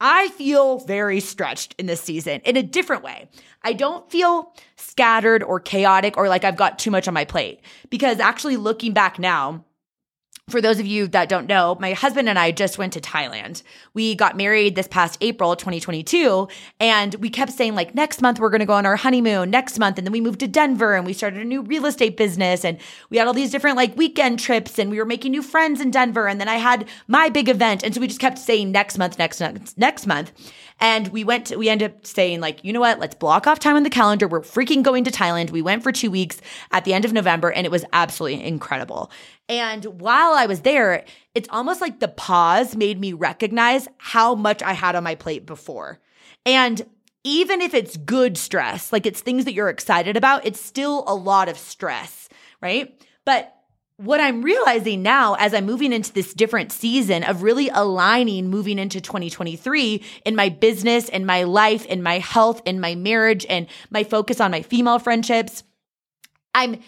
I 0.00 0.28
feel 0.28 0.78
very 0.78 1.20
stretched 1.20 1.74
in 1.78 1.86
this 1.86 2.00
season 2.00 2.40
in 2.44 2.56
a 2.56 2.62
different 2.62 3.02
way. 3.02 3.28
I 3.62 3.74
don't 3.74 4.10
feel 4.10 4.54
scattered 4.76 5.42
or 5.42 5.60
chaotic 5.60 6.16
or 6.16 6.28
like 6.28 6.42
I've 6.42 6.56
got 6.56 6.78
too 6.78 6.90
much 6.90 7.06
on 7.06 7.14
my 7.14 7.26
plate 7.26 7.60
because 7.90 8.18
actually 8.18 8.56
looking 8.56 8.94
back 8.94 9.18
now, 9.18 9.64
for 10.50 10.60
those 10.60 10.78
of 10.78 10.86
you 10.86 11.08
that 11.08 11.28
don't 11.28 11.46
know, 11.46 11.76
my 11.80 11.92
husband 11.92 12.28
and 12.28 12.38
I 12.38 12.50
just 12.50 12.78
went 12.78 12.92
to 12.94 13.00
Thailand. 13.00 13.62
We 13.94 14.14
got 14.14 14.36
married 14.36 14.74
this 14.74 14.88
past 14.88 15.18
April 15.20 15.56
2022, 15.56 16.48
and 16.78 17.14
we 17.16 17.30
kept 17.30 17.52
saying, 17.52 17.74
like, 17.74 17.94
next 17.94 18.20
month 18.20 18.38
we're 18.38 18.50
going 18.50 18.60
to 18.60 18.66
go 18.66 18.74
on 18.74 18.86
our 18.86 18.96
honeymoon, 18.96 19.50
next 19.50 19.78
month. 19.78 19.98
And 19.98 20.06
then 20.06 20.12
we 20.12 20.20
moved 20.20 20.40
to 20.40 20.48
Denver 20.48 20.94
and 20.94 21.06
we 21.06 21.12
started 21.12 21.40
a 21.40 21.44
new 21.44 21.62
real 21.62 21.86
estate 21.86 22.16
business. 22.16 22.64
And 22.64 22.78
we 23.08 23.18
had 23.18 23.26
all 23.26 23.34
these 23.34 23.50
different 23.50 23.76
like 23.76 23.96
weekend 23.96 24.38
trips 24.38 24.78
and 24.78 24.90
we 24.90 24.98
were 24.98 25.04
making 25.04 25.32
new 25.32 25.42
friends 25.42 25.80
in 25.80 25.90
Denver. 25.90 26.28
And 26.28 26.40
then 26.40 26.48
I 26.48 26.56
had 26.56 26.88
my 27.08 27.28
big 27.28 27.48
event. 27.48 27.82
And 27.82 27.94
so 27.94 28.00
we 28.00 28.06
just 28.06 28.20
kept 28.20 28.38
saying 28.38 28.72
next 28.72 28.98
month, 28.98 29.18
next, 29.18 29.40
next, 29.40 29.78
next 29.78 30.06
month. 30.06 30.32
And 30.80 31.08
we 31.08 31.24
went, 31.24 31.48
to, 31.48 31.56
we 31.56 31.68
ended 31.68 31.92
up 31.92 32.06
saying, 32.06 32.40
like, 32.40 32.64
you 32.64 32.72
know 32.72 32.80
what? 32.80 32.98
Let's 32.98 33.14
block 33.14 33.46
off 33.46 33.58
time 33.58 33.76
on 33.76 33.82
the 33.82 33.90
calendar. 33.90 34.26
We're 34.26 34.40
freaking 34.40 34.82
going 34.82 35.04
to 35.04 35.10
Thailand. 35.10 35.50
We 35.50 35.62
went 35.62 35.82
for 35.82 35.92
two 35.92 36.10
weeks 36.10 36.40
at 36.70 36.84
the 36.84 36.94
end 36.94 37.04
of 37.04 37.12
November 37.12 37.52
and 37.52 37.66
it 37.66 37.70
was 37.70 37.84
absolutely 37.92 38.42
incredible. 38.44 39.10
And 39.48 39.84
while 40.00 40.32
I 40.32 40.46
was 40.46 40.60
there, 40.62 41.04
it's 41.34 41.48
almost 41.50 41.80
like 41.80 42.00
the 42.00 42.08
pause 42.08 42.74
made 42.74 42.98
me 42.98 43.12
recognize 43.12 43.88
how 43.98 44.34
much 44.34 44.62
I 44.62 44.72
had 44.72 44.96
on 44.96 45.04
my 45.04 45.14
plate 45.14 45.44
before. 45.44 46.00
And 46.46 46.86
even 47.24 47.60
if 47.60 47.74
it's 47.74 47.96
good 47.98 48.38
stress, 48.38 48.92
like 48.92 49.04
it's 49.04 49.20
things 49.20 49.44
that 49.44 49.52
you're 49.52 49.68
excited 49.68 50.16
about, 50.16 50.46
it's 50.46 50.60
still 50.60 51.04
a 51.06 51.14
lot 51.14 51.48
of 51.48 51.58
stress, 51.58 52.28
right? 52.62 53.04
But 53.26 53.54
what 54.00 54.18
I'm 54.18 54.40
realizing 54.40 55.02
now 55.02 55.34
as 55.34 55.52
I'm 55.52 55.66
moving 55.66 55.92
into 55.92 56.10
this 56.10 56.32
different 56.32 56.72
season 56.72 57.22
of 57.22 57.42
really 57.42 57.68
aligning 57.68 58.48
moving 58.48 58.78
into 58.78 58.98
2023 58.98 60.02
in 60.24 60.34
my 60.34 60.48
business 60.48 61.10
in 61.10 61.26
my 61.26 61.42
life 61.42 61.84
in 61.84 62.02
my 62.02 62.18
health 62.18 62.62
in 62.64 62.80
my 62.80 62.94
marriage 62.94 63.44
and 63.50 63.66
my 63.90 64.02
focus 64.02 64.40
on 64.40 64.52
my 64.52 64.62
female 64.62 64.98
friendships, 64.98 65.64
I'm 66.54 66.80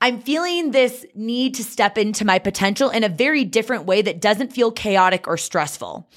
I'm 0.00 0.20
feeling 0.20 0.70
this 0.70 1.04
need 1.14 1.54
to 1.56 1.64
step 1.64 1.98
into 1.98 2.24
my 2.24 2.38
potential 2.38 2.88
in 2.88 3.04
a 3.04 3.10
very 3.10 3.44
different 3.44 3.84
way 3.84 4.00
that 4.00 4.22
doesn't 4.22 4.52
feel 4.52 4.72
chaotic 4.72 5.28
or 5.28 5.36
stressful. 5.36 6.08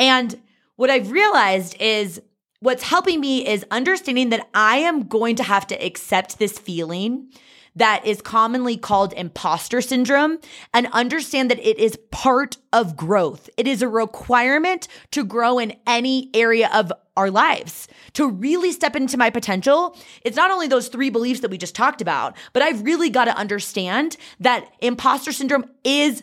And 0.00 0.40
what 0.74 0.90
I've 0.90 1.12
realized 1.12 1.76
is 1.80 2.20
what's 2.58 2.82
helping 2.82 3.20
me 3.20 3.46
is 3.46 3.64
understanding 3.70 4.30
that 4.30 4.48
I 4.52 4.78
am 4.78 5.06
going 5.06 5.36
to 5.36 5.44
have 5.44 5.68
to 5.68 5.84
accept 5.84 6.40
this 6.40 6.58
feeling 6.58 7.30
that 7.76 8.04
is 8.06 8.20
commonly 8.20 8.76
called 8.76 9.12
imposter 9.14 9.80
syndrome 9.80 10.38
and 10.74 10.86
understand 10.88 11.50
that 11.50 11.58
it 11.66 11.78
is 11.78 11.98
part 12.10 12.56
of 12.72 12.96
growth. 12.96 13.48
It 13.56 13.66
is 13.66 13.82
a 13.82 13.88
requirement 13.88 14.88
to 15.12 15.24
grow 15.24 15.58
in 15.58 15.74
any 15.86 16.30
area 16.34 16.70
of 16.72 16.92
our 17.16 17.30
lives. 17.30 17.88
To 18.14 18.28
really 18.28 18.72
step 18.72 18.96
into 18.96 19.16
my 19.16 19.30
potential, 19.30 19.96
it's 20.22 20.36
not 20.36 20.50
only 20.50 20.66
those 20.66 20.88
three 20.88 21.10
beliefs 21.10 21.40
that 21.40 21.50
we 21.50 21.58
just 21.58 21.74
talked 21.74 22.00
about, 22.00 22.36
but 22.52 22.62
I've 22.62 22.82
really 22.82 23.10
got 23.10 23.26
to 23.26 23.36
understand 23.36 24.16
that 24.40 24.66
imposter 24.80 25.32
syndrome 25.32 25.66
is 25.84 26.22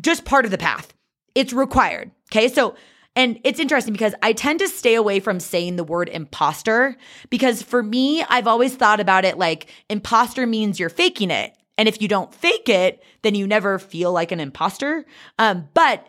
just 0.00 0.24
part 0.24 0.44
of 0.44 0.50
the 0.50 0.58
path. 0.58 0.92
It's 1.34 1.52
required. 1.52 2.10
Okay. 2.30 2.48
So 2.48 2.74
and 3.14 3.38
it's 3.44 3.60
interesting 3.60 3.92
because 3.92 4.14
I 4.22 4.32
tend 4.32 4.60
to 4.60 4.68
stay 4.68 4.94
away 4.94 5.20
from 5.20 5.38
saying 5.38 5.76
the 5.76 5.84
word 5.84 6.08
imposter 6.08 6.96
because 7.28 7.62
for 7.62 7.82
me, 7.82 8.22
I've 8.22 8.46
always 8.46 8.74
thought 8.74 9.00
about 9.00 9.24
it 9.24 9.36
like 9.36 9.66
imposter 9.90 10.46
means 10.46 10.80
you're 10.80 10.88
faking 10.88 11.30
it. 11.30 11.54
And 11.76 11.88
if 11.88 12.00
you 12.00 12.08
don't 12.08 12.34
fake 12.34 12.68
it, 12.68 13.02
then 13.22 13.34
you 13.34 13.46
never 13.46 13.78
feel 13.78 14.12
like 14.12 14.32
an 14.32 14.40
imposter. 14.40 15.04
Um, 15.38 15.68
but 15.74 16.06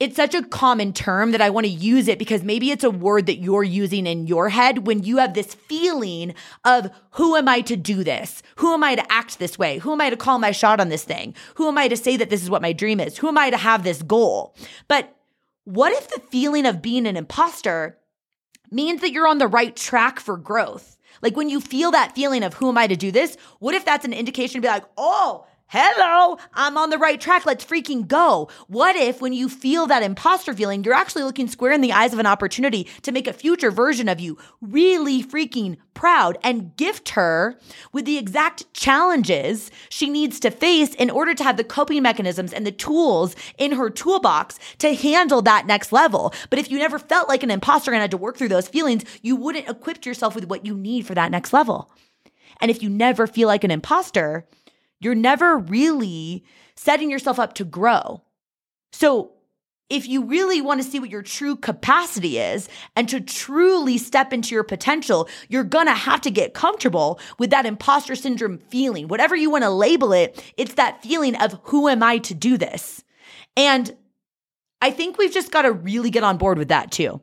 it's 0.00 0.16
such 0.16 0.34
a 0.34 0.42
common 0.42 0.92
term 0.92 1.30
that 1.30 1.40
I 1.40 1.50
want 1.50 1.66
to 1.66 1.72
use 1.72 2.08
it 2.08 2.18
because 2.18 2.42
maybe 2.42 2.70
it's 2.70 2.84
a 2.84 2.90
word 2.90 3.26
that 3.26 3.38
you're 3.38 3.62
using 3.62 4.06
in 4.06 4.26
your 4.26 4.48
head 4.48 4.86
when 4.86 5.02
you 5.02 5.18
have 5.18 5.34
this 5.34 5.54
feeling 5.54 6.34
of 6.64 6.90
who 7.12 7.36
am 7.36 7.48
I 7.48 7.60
to 7.62 7.76
do 7.76 8.02
this? 8.02 8.42
Who 8.56 8.74
am 8.74 8.82
I 8.82 8.96
to 8.96 9.12
act 9.12 9.38
this 9.38 9.58
way? 9.58 9.78
Who 9.78 9.92
am 9.92 10.00
I 10.00 10.10
to 10.10 10.16
call 10.16 10.38
my 10.38 10.50
shot 10.50 10.80
on 10.80 10.88
this 10.88 11.04
thing? 11.04 11.34
Who 11.54 11.68
am 11.68 11.78
I 11.78 11.88
to 11.88 11.96
say 11.96 12.16
that 12.16 12.28
this 12.28 12.42
is 12.42 12.50
what 12.50 12.60
my 12.60 12.72
dream 12.72 12.98
is? 12.98 13.16
Who 13.18 13.28
am 13.28 13.38
I 13.38 13.50
to 13.50 13.56
have 13.56 13.84
this 13.84 14.02
goal? 14.02 14.56
But 14.88 15.14
what 15.64 15.92
if 15.92 16.08
the 16.08 16.20
feeling 16.20 16.66
of 16.66 16.82
being 16.82 17.06
an 17.06 17.16
imposter 17.16 17.98
means 18.70 19.00
that 19.00 19.12
you're 19.12 19.28
on 19.28 19.38
the 19.38 19.48
right 19.48 19.74
track 19.74 20.20
for 20.20 20.36
growth? 20.36 20.96
Like 21.22 21.36
when 21.36 21.48
you 21.48 21.60
feel 21.60 21.90
that 21.92 22.14
feeling 22.14 22.42
of 22.42 22.54
who 22.54 22.68
am 22.68 22.78
I 22.78 22.86
to 22.86 22.96
do 22.96 23.10
this? 23.10 23.36
What 23.58 23.74
if 23.74 23.84
that's 23.84 24.04
an 24.04 24.12
indication 24.12 24.60
to 24.60 24.60
be 24.60 24.68
like, 24.68 24.84
oh, 24.96 25.46
Hello, 25.68 26.38
I'm 26.52 26.76
on 26.76 26.90
the 26.90 26.98
right 26.98 27.20
track. 27.20 27.46
Let's 27.46 27.64
freaking 27.64 28.06
go. 28.06 28.48
What 28.68 28.94
if, 28.94 29.20
when 29.20 29.32
you 29.32 29.48
feel 29.48 29.86
that 29.86 30.04
imposter 30.04 30.54
feeling, 30.54 30.84
you're 30.84 30.94
actually 30.94 31.24
looking 31.24 31.48
square 31.48 31.72
in 31.72 31.80
the 31.80 31.92
eyes 31.92 32.12
of 32.12 32.20
an 32.20 32.26
opportunity 32.26 32.86
to 33.02 33.10
make 33.10 33.26
a 33.26 33.32
future 33.32 33.72
version 33.72 34.08
of 34.08 34.20
you 34.20 34.38
really 34.60 35.20
freaking 35.24 35.78
proud 35.94 36.38
and 36.44 36.76
gift 36.76 37.10
her 37.10 37.58
with 37.92 38.04
the 38.04 38.18
exact 38.18 38.72
challenges 38.72 39.72
she 39.88 40.08
needs 40.08 40.38
to 40.40 40.50
face 40.52 40.94
in 40.94 41.10
order 41.10 41.34
to 41.34 41.42
have 41.42 41.56
the 41.56 41.64
coping 41.64 42.02
mechanisms 42.02 42.52
and 42.52 42.64
the 42.64 42.70
tools 42.70 43.34
in 43.58 43.72
her 43.72 43.90
toolbox 43.90 44.60
to 44.78 44.94
handle 44.94 45.42
that 45.42 45.66
next 45.66 45.92
level? 45.92 46.32
But 46.50 46.60
if 46.60 46.70
you 46.70 46.78
never 46.78 47.00
felt 47.00 47.28
like 47.28 47.42
an 47.42 47.50
imposter 47.50 47.90
and 47.90 48.00
had 48.00 48.12
to 48.12 48.16
work 48.16 48.36
through 48.36 48.50
those 48.50 48.68
feelings, 48.68 49.02
you 49.22 49.34
wouldn't 49.34 49.68
equip 49.68 50.06
yourself 50.06 50.36
with 50.36 50.46
what 50.46 50.64
you 50.64 50.76
need 50.76 51.04
for 51.04 51.16
that 51.16 51.32
next 51.32 51.52
level. 51.52 51.90
And 52.60 52.70
if 52.70 52.80
you 52.80 52.88
never 52.88 53.26
feel 53.26 53.48
like 53.48 53.64
an 53.64 53.72
imposter, 53.72 54.46
you're 55.00 55.14
never 55.14 55.58
really 55.58 56.44
setting 56.76 57.10
yourself 57.10 57.38
up 57.38 57.54
to 57.54 57.64
grow. 57.64 58.22
So, 58.92 59.30
if 59.90 60.08
you 60.08 60.24
really 60.24 60.62
want 60.62 60.82
to 60.82 60.88
see 60.88 60.98
what 60.98 61.10
your 61.10 61.22
true 61.22 61.56
capacity 61.56 62.38
is 62.38 62.68
and 62.96 63.06
to 63.10 63.20
truly 63.20 63.98
step 63.98 64.32
into 64.32 64.54
your 64.54 64.64
potential, 64.64 65.28
you're 65.48 65.62
going 65.62 65.86
to 65.86 65.92
have 65.92 66.22
to 66.22 66.30
get 66.30 66.54
comfortable 66.54 67.20
with 67.38 67.50
that 67.50 67.66
imposter 67.66 68.16
syndrome 68.16 68.58
feeling. 68.58 69.08
Whatever 69.08 69.36
you 69.36 69.50
want 69.50 69.62
to 69.62 69.70
label 69.70 70.12
it, 70.12 70.42
it's 70.56 70.74
that 70.74 71.02
feeling 71.02 71.36
of 71.36 71.60
who 71.64 71.88
am 71.88 72.02
I 72.02 72.18
to 72.18 72.34
do 72.34 72.56
this? 72.56 73.04
And 73.56 73.94
I 74.80 74.90
think 74.90 75.18
we've 75.18 75.32
just 75.32 75.52
got 75.52 75.62
to 75.62 75.72
really 75.72 76.10
get 76.10 76.24
on 76.24 76.38
board 76.38 76.58
with 76.58 76.68
that 76.68 76.90
too. 76.90 77.20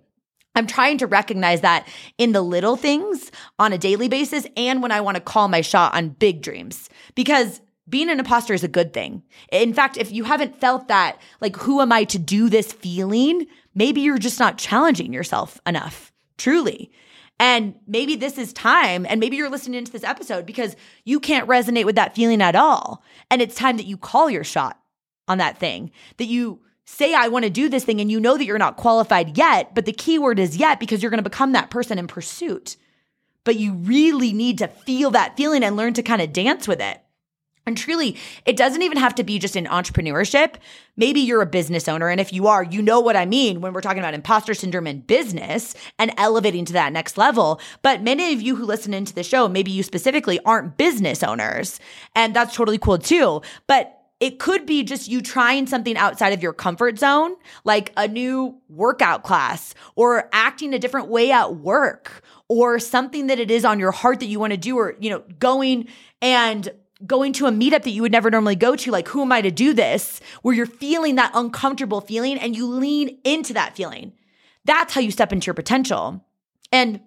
I'm 0.56 0.68
trying 0.68 0.98
to 1.00 1.08
recognize 1.08 1.62
that 1.62 1.88
in 2.18 2.34
the 2.34 2.42
little 2.42 2.76
things 2.76 3.32
on 3.58 3.74
a 3.74 3.78
daily 3.78 4.10
basis 4.10 4.46
and 4.58 4.82
when 4.82 4.92
I 4.92 5.02
want 5.02 5.16
to 5.16 5.22
call 5.22 5.48
my 5.48 5.62
shot 5.62 5.96
on 5.96 6.10
big 6.10 6.42
dreams 6.42 6.90
because 7.16 7.62
being 7.90 8.10
an 8.10 8.20
imposter 8.20 8.54
is 8.54 8.64
a 8.64 8.70
good 8.70 8.94
thing. 8.94 9.24
In 9.52 9.74
fact, 9.74 9.98
if 9.98 10.12
you 10.12 10.24
haven't 10.24 10.60
felt 10.60 10.88
that, 10.88 11.20
like, 11.42 11.56
who 11.58 11.82
am 11.82 11.92
I 11.92 12.06
to 12.06 12.20
do 12.20 12.50
this 12.50 12.72
feeling? 12.72 13.48
Maybe 13.76 14.02
you're 14.02 14.18
just 14.18 14.40
not 14.40 14.58
challenging 14.58 15.12
yourself 15.14 15.60
enough, 15.66 16.12
truly. 16.38 16.92
And 17.40 17.76
maybe 17.88 18.16
this 18.16 18.38
is 18.38 18.54
time, 18.54 19.06
and 19.10 19.20
maybe 19.20 19.36
you're 19.36 19.50
listening 19.50 19.80
into 19.80 19.92
this 19.92 20.04
episode 20.04 20.46
because 20.46 20.76
you 21.06 21.20
can't 21.20 21.50
resonate 21.50 21.86
with 21.86 21.96
that 21.96 22.16
feeling 22.16 22.42
at 22.42 22.56
all. 22.56 23.04
And 23.30 23.42
it's 23.42 23.56
time 23.56 23.78
that 23.78 23.88
you 23.88 23.98
call 23.98 24.30
your 24.30 24.44
shot 24.44 24.80
on 25.28 25.40
that 25.40 25.58
thing, 25.58 25.92
that 26.18 26.26
you 26.26 26.62
say, 26.86 27.14
I 27.14 27.28
want 27.28 27.46
to 27.46 27.52
do 27.52 27.70
this 27.70 27.84
thing, 27.84 28.02
and 28.02 28.12
you 28.12 28.20
know 28.20 28.38
that 28.38 28.46
you're 28.46 28.58
not 28.58 28.78
qualified 28.78 29.38
yet, 29.38 29.74
but 29.76 29.86
the 29.86 29.94
key 29.94 30.20
word 30.20 30.40
is 30.40 30.58
yet 30.58 30.80
because 30.80 31.02
you're 31.02 31.12
going 31.12 31.24
to 31.24 31.30
become 31.30 31.52
that 31.54 31.70
person 31.70 31.98
in 31.98 32.08
pursuit. 32.08 32.76
But 33.44 33.58
you 33.58 33.74
really 33.74 34.34
need 34.34 34.58
to 34.60 34.68
feel 34.68 35.12
that 35.12 35.38
feeling 35.38 35.64
and 35.64 35.76
learn 35.76 35.94
to 35.94 36.04
kind 36.04 36.22
of 36.22 36.34
dance 36.34 36.68
with 36.68 36.82
it. 36.82 37.02
And 37.66 37.78
truly, 37.78 38.18
it 38.46 38.58
doesn't 38.58 38.82
even 38.82 38.98
have 38.98 39.14
to 39.16 39.24
be 39.24 39.38
just 39.38 39.56
in 39.56 39.66
entrepreneurship. 39.66 40.56
Maybe 40.98 41.20
you're 41.20 41.44
a 41.44 41.48
business 41.48 41.88
owner. 41.88 42.10
And 42.10 42.20
if 42.20 42.34
you 42.34 42.48
are, 42.48 42.64
you 42.64 42.82
know 42.82 43.00
what 43.00 43.16
I 43.16 43.26
mean 43.26 43.62
when 43.62 43.72
we're 43.72 43.82
talking 43.82 44.00
about 44.00 44.16
imposter 44.16 44.56
syndrome 44.56 44.88
in 44.88 45.02
business 45.02 45.76
and 46.00 46.12
elevating 46.18 46.66
to 46.66 46.74
that 46.74 46.92
next 46.92 47.20
level. 47.20 47.62
But 47.84 48.02
many 48.02 48.34
of 48.34 48.42
you 48.42 48.56
who 48.56 48.66
listen 48.66 48.96
into 48.96 49.14
the 49.14 49.24
show, 49.24 49.48
maybe 49.48 49.70
you 49.70 49.84
specifically 49.84 50.40
aren't 50.44 50.78
business 50.78 51.22
owners. 51.22 51.80
And 52.16 52.36
that's 52.36 52.56
totally 52.56 52.80
cool 52.80 52.98
too. 52.98 53.44
But 53.68 54.01
it 54.22 54.38
could 54.38 54.68
be 54.68 54.84
just 54.84 55.10
you 55.10 55.20
trying 55.20 55.66
something 55.66 55.98
outside 55.98 56.32
of 56.32 56.44
your 56.44 56.54
comfort 56.54 57.00
zone, 57.00 57.34
like 57.66 57.92
a 57.98 58.08
new 58.08 58.56
workout 58.70 59.24
class 59.24 59.74
or 59.96 60.30
acting 60.32 60.74
a 60.74 60.80
different 60.80 61.08
way 61.08 61.32
at 61.32 61.56
work 61.56 62.22
or 62.48 62.80
something 62.80 63.28
that 63.28 63.40
it 63.40 63.50
is 63.50 63.66
on 63.66 63.80
your 63.80 63.92
heart 63.92 64.20
that 64.20 64.28
you 64.28 64.40
want 64.40 64.52
to 64.52 64.58
do 64.58 64.78
or, 64.78 64.96
you 65.00 65.10
know, 65.10 65.24
going 65.40 65.88
and 66.22 66.70
going 67.06 67.34
to 67.34 67.48
a 67.48 67.52
meetup 67.52 67.82
that 67.82 67.90
you 67.90 68.04
would 68.04 68.12
never 68.12 68.30
normally 68.30 68.56
go 68.56 68.76
to, 68.76 68.92
like, 68.92 69.08
who 69.08 69.24
am 69.24 69.32
I 69.32 69.42
to 69.42 69.50
do 69.50 69.74
this? 69.74 70.22
Where 70.44 70.54
you're 70.54 70.68
feeling 70.68 71.16
that 71.16 71.32
uncomfortable 71.34 72.00
feeling 72.00 72.38
and 72.38 72.56
you 72.56 72.68
lean 72.68 73.18
into 73.24 73.54
that 73.54 73.76
feeling. 73.76 74.14
That's 74.66 74.94
how 74.94 75.02
you 75.02 75.10
step 75.10 75.34
into 75.34 75.48
your 75.48 75.56
potential. 75.56 76.24
And 76.72 77.02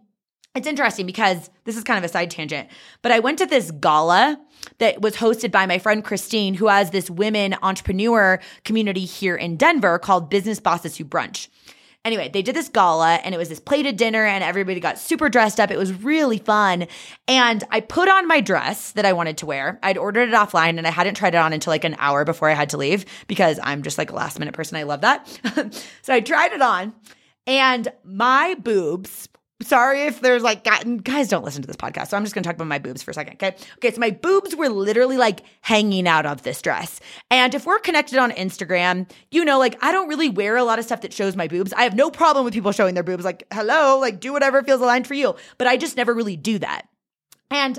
it's 0.54 0.66
interesting 0.66 1.04
because 1.04 1.50
this 1.64 1.76
is 1.76 1.82
kind 1.82 1.98
of 1.98 2.04
a 2.04 2.12
side 2.12 2.30
tangent, 2.30 2.68
but 3.02 3.10
I 3.10 3.18
went 3.18 3.38
to 3.38 3.46
this 3.46 3.70
gala 3.72 4.40
that 4.78 5.00
was 5.00 5.16
hosted 5.16 5.50
by 5.50 5.66
my 5.66 5.78
friend 5.78 6.04
Christine, 6.04 6.54
who 6.54 6.68
has 6.68 6.90
this 6.90 7.10
women 7.10 7.56
entrepreneur 7.62 8.40
community 8.64 9.04
here 9.04 9.36
in 9.36 9.56
Denver 9.56 9.98
called 9.98 10.30
Business 10.30 10.60
Bosses 10.60 10.96
Who 10.96 11.04
Brunch. 11.04 11.48
Anyway, 12.04 12.28
they 12.28 12.42
did 12.42 12.54
this 12.54 12.68
gala 12.68 13.14
and 13.24 13.34
it 13.34 13.38
was 13.38 13.48
this 13.48 13.58
plated 13.58 13.96
dinner 13.96 14.26
and 14.26 14.44
everybody 14.44 14.78
got 14.78 14.98
super 14.98 15.30
dressed 15.30 15.58
up. 15.58 15.70
It 15.70 15.78
was 15.78 15.90
really 15.92 16.36
fun. 16.36 16.86
And 17.26 17.64
I 17.70 17.80
put 17.80 18.10
on 18.10 18.28
my 18.28 18.42
dress 18.42 18.92
that 18.92 19.06
I 19.06 19.14
wanted 19.14 19.38
to 19.38 19.46
wear. 19.46 19.78
I'd 19.82 19.96
ordered 19.96 20.28
it 20.28 20.34
offline 20.34 20.76
and 20.76 20.86
I 20.86 20.90
hadn't 20.90 21.14
tried 21.14 21.34
it 21.34 21.38
on 21.38 21.54
until 21.54 21.70
like 21.70 21.84
an 21.84 21.96
hour 21.98 22.26
before 22.26 22.50
I 22.50 22.52
had 22.52 22.68
to 22.70 22.76
leave 22.76 23.06
because 23.26 23.58
I'm 23.62 23.82
just 23.82 23.96
like 23.96 24.12
a 24.12 24.14
last 24.14 24.38
minute 24.38 24.54
person. 24.54 24.76
I 24.76 24.82
love 24.82 25.00
that. 25.00 25.26
so 26.02 26.12
I 26.12 26.20
tried 26.20 26.52
it 26.52 26.60
on 26.60 26.92
and 27.46 27.88
my 28.04 28.54
boobs 28.62 29.28
sorry 29.62 30.02
if 30.02 30.20
there's 30.20 30.42
like 30.42 30.64
guys 30.64 31.28
don't 31.28 31.44
listen 31.44 31.62
to 31.62 31.66
this 31.66 31.76
podcast 31.76 32.08
so 32.08 32.16
i'm 32.16 32.24
just 32.24 32.34
going 32.34 32.42
to 32.42 32.48
talk 32.48 32.56
about 32.56 32.66
my 32.66 32.78
boobs 32.78 33.02
for 33.02 33.12
a 33.12 33.14
second 33.14 33.34
okay? 33.34 33.56
Okay 33.76 33.92
so 33.92 34.00
my 34.00 34.10
boobs 34.10 34.54
were 34.56 34.68
literally 34.68 35.16
like 35.16 35.40
hanging 35.60 36.08
out 36.08 36.26
of 36.26 36.42
this 36.42 36.60
dress. 36.60 37.00
And 37.30 37.54
if 37.54 37.64
we're 37.64 37.78
connected 37.78 38.18
on 38.18 38.32
instagram 38.32 39.08
you 39.30 39.44
know 39.44 39.58
like 39.58 39.78
i 39.82 39.92
don't 39.92 40.08
really 40.08 40.28
wear 40.28 40.56
a 40.56 40.64
lot 40.64 40.78
of 40.78 40.84
stuff 40.84 41.02
that 41.02 41.12
shows 41.12 41.36
my 41.36 41.46
boobs. 41.46 41.72
I 41.72 41.84
have 41.84 41.94
no 41.94 42.10
problem 42.10 42.44
with 42.44 42.52
people 42.52 42.72
showing 42.72 42.94
their 42.94 43.04
boobs 43.04 43.24
like 43.24 43.44
hello 43.52 43.98
like 43.98 44.18
do 44.20 44.32
whatever 44.32 44.62
feels 44.62 44.80
aligned 44.80 45.06
for 45.06 45.14
you. 45.14 45.34
But 45.56 45.68
i 45.68 45.76
just 45.76 45.96
never 45.96 46.12
really 46.12 46.36
do 46.36 46.58
that. 46.58 46.88
And 47.50 47.78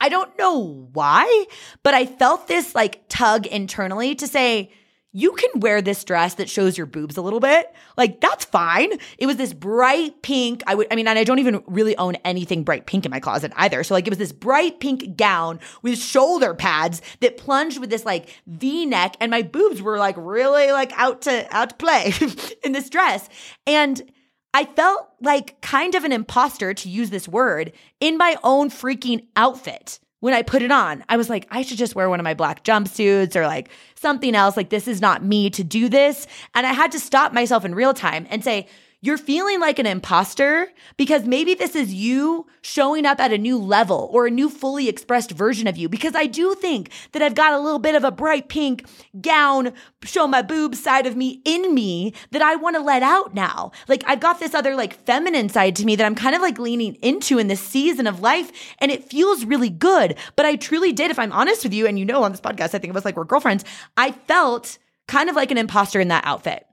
i 0.00 0.08
don't 0.08 0.36
know 0.38 0.88
why 0.92 1.46
but 1.82 1.94
i 1.94 2.04
felt 2.04 2.48
this 2.48 2.74
like 2.74 3.00
tug 3.08 3.46
internally 3.46 4.14
to 4.14 4.26
say 4.28 4.70
you 5.16 5.32
can 5.32 5.60
wear 5.60 5.80
this 5.80 6.04
dress 6.04 6.34
that 6.34 6.50
shows 6.50 6.76
your 6.76 6.86
boobs 6.86 7.16
a 7.16 7.22
little 7.22 7.40
bit. 7.40 7.74
Like 7.96 8.20
that's 8.20 8.44
fine. 8.44 8.98
It 9.16 9.24
was 9.24 9.36
this 9.36 9.54
bright 9.54 10.20
pink. 10.20 10.62
I 10.66 10.74
would, 10.74 10.88
I 10.90 10.94
mean, 10.94 11.08
and 11.08 11.18
I 11.18 11.24
don't 11.24 11.38
even 11.38 11.62
really 11.66 11.96
own 11.96 12.16
anything 12.16 12.64
bright 12.64 12.84
pink 12.84 13.06
in 13.06 13.10
my 13.10 13.18
closet 13.18 13.50
either. 13.56 13.82
So 13.82 13.94
like 13.94 14.06
it 14.06 14.10
was 14.10 14.18
this 14.18 14.32
bright 14.32 14.78
pink 14.78 15.16
gown 15.16 15.58
with 15.80 15.98
shoulder 15.98 16.52
pads 16.52 17.00
that 17.20 17.38
plunged 17.38 17.78
with 17.78 17.88
this 17.88 18.04
like 18.04 18.28
V 18.46 18.84
neck 18.84 19.16
and 19.18 19.30
my 19.30 19.40
boobs 19.40 19.80
were 19.80 19.96
like 19.96 20.16
really 20.18 20.70
like 20.70 20.92
out 20.98 21.22
to, 21.22 21.46
out 21.50 21.70
to 21.70 21.76
play 21.76 22.12
in 22.62 22.72
this 22.72 22.90
dress. 22.90 23.26
And 23.66 24.12
I 24.52 24.66
felt 24.66 25.08
like 25.22 25.62
kind 25.62 25.94
of 25.94 26.04
an 26.04 26.12
imposter 26.12 26.74
to 26.74 26.90
use 26.90 27.08
this 27.08 27.26
word 27.26 27.72
in 28.00 28.18
my 28.18 28.36
own 28.44 28.68
freaking 28.68 29.24
outfit 29.34 29.98
when 30.20 30.34
I 30.34 30.42
put 30.42 30.62
it 30.62 30.72
on, 30.72 31.04
I 31.08 31.16
was 31.16 31.28
like, 31.28 31.46
I 31.50 31.62
should 31.62 31.78
just 31.78 31.94
wear 31.94 32.08
one 32.08 32.20
of 32.20 32.24
my 32.24 32.34
black 32.34 32.64
jumpsuits 32.64 33.36
or 33.36 33.46
like 33.46 33.68
something 33.94 34.34
else. 34.34 34.56
Like, 34.56 34.70
this 34.70 34.88
is 34.88 35.00
not 35.00 35.24
me 35.24 35.50
to 35.50 35.62
do 35.62 35.88
this. 35.88 36.26
And 36.54 36.66
I 36.66 36.72
had 36.72 36.92
to 36.92 37.00
stop 37.00 37.32
myself 37.32 37.64
in 37.64 37.74
real 37.74 37.94
time 37.94 38.26
and 38.30 38.42
say, 38.42 38.66
you're 39.02 39.18
feeling 39.18 39.60
like 39.60 39.78
an 39.78 39.86
imposter 39.86 40.68
because 40.96 41.24
maybe 41.24 41.54
this 41.54 41.76
is 41.76 41.92
you 41.92 42.46
showing 42.62 43.04
up 43.04 43.20
at 43.20 43.32
a 43.32 43.38
new 43.38 43.58
level 43.58 44.08
or 44.12 44.26
a 44.26 44.30
new 44.30 44.48
fully 44.48 44.88
expressed 44.88 45.30
version 45.30 45.66
of 45.66 45.76
you. 45.76 45.88
Because 45.88 46.14
I 46.14 46.26
do 46.26 46.54
think 46.54 46.90
that 47.12 47.22
I've 47.22 47.34
got 47.34 47.52
a 47.52 47.60
little 47.60 47.78
bit 47.78 47.94
of 47.94 48.04
a 48.04 48.10
bright 48.10 48.48
pink 48.48 48.88
gown, 49.20 49.74
show 50.02 50.26
my 50.26 50.42
boobs 50.42 50.82
side 50.82 51.06
of 51.06 51.14
me 51.14 51.42
in 51.44 51.74
me 51.74 52.14
that 52.30 52.42
I 52.42 52.56
want 52.56 52.76
to 52.76 52.82
let 52.82 53.02
out 53.02 53.34
now. 53.34 53.70
Like 53.86 54.02
I've 54.06 54.20
got 54.20 54.40
this 54.40 54.54
other 54.54 54.74
like 54.74 55.04
feminine 55.04 55.50
side 55.50 55.76
to 55.76 55.84
me 55.84 55.94
that 55.96 56.06
I'm 56.06 56.14
kind 56.14 56.34
of 56.34 56.40
like 56.40 56.58
leaning 56.58 56.94
into 56.96 57.38
in 57.38 57.48
this 57.48 57.60
season 57.60 58.06
of 58.06 58.20
life 58.20 58.50
and 58.78 58.90
it 58.90 59.04
feels 59.04 59.44
really 59.44 59.70
good. 59.70 60.16
But 60.36 60.46
I 60.46 60.56
truly 60.56 60.92
did, 60.92 61.10
if 61.10 61.18
I'm 61.18 61.32
honest 61.32 61.64
with 61.64 61.74
you, 61.74 61.86
and 61.86 61.98
you 61.98 62.04
know 62.04 62.24
on 62.24 62.32
this 62.32 62.40
podcast, 62.40 62.74
I 62.74 62.78
think 62.78 62.90
of 62.90 62.96
us 62.96 63.04
like 63.04 63.16
we're 63.16 63.24
girlfriends, 63.24 63.64
I 63.96 64.12
felt 64.12 64.78
kind 65.06 65.28
of 65.28 65.36
like 65.36 65.50
an 65.50 65.58
imposter 65.58 66.00
in 66.00 66.08
that 66.08 66.24
outfit. 66.24 66.66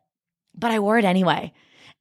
But 0.55 0.71
I 0.71 0.79
wore 0.79 0.97
it 0.97 1.05
anyway. 1.05 1.53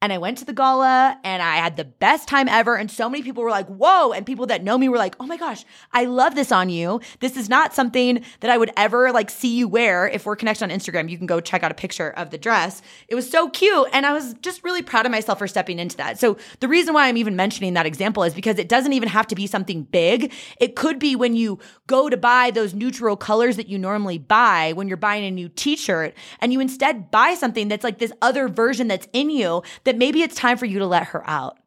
And 0.03 0.11
I 0.11 0.17
went 0.17 0.37
to 0.39 0.45
the 0.45 0.51
gala 0.51 1.17
and 1.23 1.41
I 1.41 1.55
had 1.55 1.77
the 1.77 1.85
best 1.85 2.27
time 2.27 2.49
ever. 2.49 2.75
And 2.75 2.91
so 2.91 3.09
many 3.09 3.23
people 3.23 3.41
were 3.41 3.49
like, 3.49 3.67
whoa. 3.67 4.11
And 4.11 4.25
people 4.25 4.47
that 4.47 4.61
know 4.61 4.77
me 4.77 4.89
were 4.89 4.97
like, 4.97 5.15
oh 5.17 5.25
my 5.25 5.37
gosh, 5.37 5.63
I 5.93 6.03
love 6.03 6.35
this 6.35 6.51
on 6.51 6.69
you. 6.69 6.99
This 7.21 7.37
is 7.37 7.47
not 7.47 7.73
something 7.73 8.21
that 8.41 8.51
I 8.51 8.57
would 8.57 8.71
ever 8.75 9.13
like 9.13 9.29
see 9.29 9.55
you 9.55 9.69
wear. 9.69 10.05
If 10.09 10.25
we're 10.25 10.35
connected 10.35 10.65
on 10.65 10.71
Instagram, 10.71 11.09
you 11.09 11.17
can 11.17 11.25
go 11.25 11.39
check 11.39 11.63
out 11.63 11.71
a 11.71 11.73
picture 11.73 12.09
of 12.09 12.31
the 12.31 12.37
dress. 12.37 12.81
It 13.07 13.15
was 13.15 13.31
so 13.31 13.49
cute. 13.49 13.87
And 13.93 14.05
I 14.05 14.11
was 14.11 14.33
just 14.41 14.61
really 14.65 14.81
proud 14.81 15.05
of 15.05 15.11
myself 15.13 15.39
for 15.39 15.47
stepping 15.47 15.79
into 15.79 15.95
that. 15.95 16.19
So 16.19 16.35
the 16.59 16.67
reason 16.67 16.93
why 16.93 17.07
I'm 17.07 17.15
even 17.15 17.37
mentioning 17.37 17.73
that 17.75 17.85
example 17.85 18.23
is 18.23 18.33
because 18.33 18.59
it 18.59 18.67
doesn't 18.67 18.91
even 18.91 19.07
have 19.07 19.27
to 19.27 19.35
be 19.35 19.47
something 19.47 19.83
big. 19.83 20.33
It 20.59 20.75
could 20.75 20.99
be 20.99 21.15
when 21.15 21.33
you 21.33 21.59
go 21.87 22.09
to 22.09 22.17
buy 22.17 22.51
those 22.51 22.73
neutral 22.73 23.15
colors 23.15 23.55
that 23.55 23.69
you 23.69 23.79
normally 23.79 24.17
buy 24.17 24.73
when 24.73 24.89
you're 24.89 24.97
buying 24.97 25.23
a 25.23 25.31
new 25.31 25.47
t 25.47 25.77
shirt 25.77 26.13
and 26.41 26.51
you 26.51 26.59
instead 26.59 27.09
buy 27.09 27.35
something 27.35 27.69
that's 27.69 27.85
like 27.85 27.99
this 27.99 28.11
other 28.21 28.49
version 28.49 28.89
that's 28.89 29.07
in 29.13 29.29
you 29.29 29.63
that 29.85 29.92
that 29.93 29.99
maybe 29.99 30.23
it's 30.23 30.35
time 30.35 30.57
for 30.57 30.65
you 30.65 30.79
to 30.79 30.87
let 30.87 31.07
her 31.07 31.27
out 31.29 31.59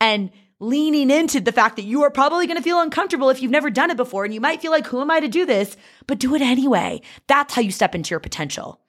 and 0.00 0.30
leaning 0.60 1.10
into 1.10 1.40
the 1.40 1.50
fact 1.50 1.74
that 1.74 1.82
you 1.82 2.04
are 2.04 2.10
probably 2.10 2.46
going 2.46 2.56
to 2.56 2.62
feel 2.62 2.80
uncomfortable 2.80 3.28
if 3.28 3.42
you've 3.42 3.50
never 3.50 3.70
done 3.70 3.90
it 3.90 3.96
before 3.96 4.24
and 4.24 4.32
you 4.32 4.40
might 4.40 4.62
feel 4.62 4.70
like, 4.70 4.86
who 4.86 5.00
am 5.00 5.10
I 5.10 5.18
to 5.18 5.26
do 5.26 5.44
this? 5.44 5.76
But 6.06 6.20
do 6.20 6.36
it 6.36 6.40
anyway. 6.40 7.02
That's 7.26 7.54
how 7.54 7.62
you 7.62 7.72
step 7.72 7.96
into 7.96 8.10
your 8.10 8.20
potential. 8.20 8.80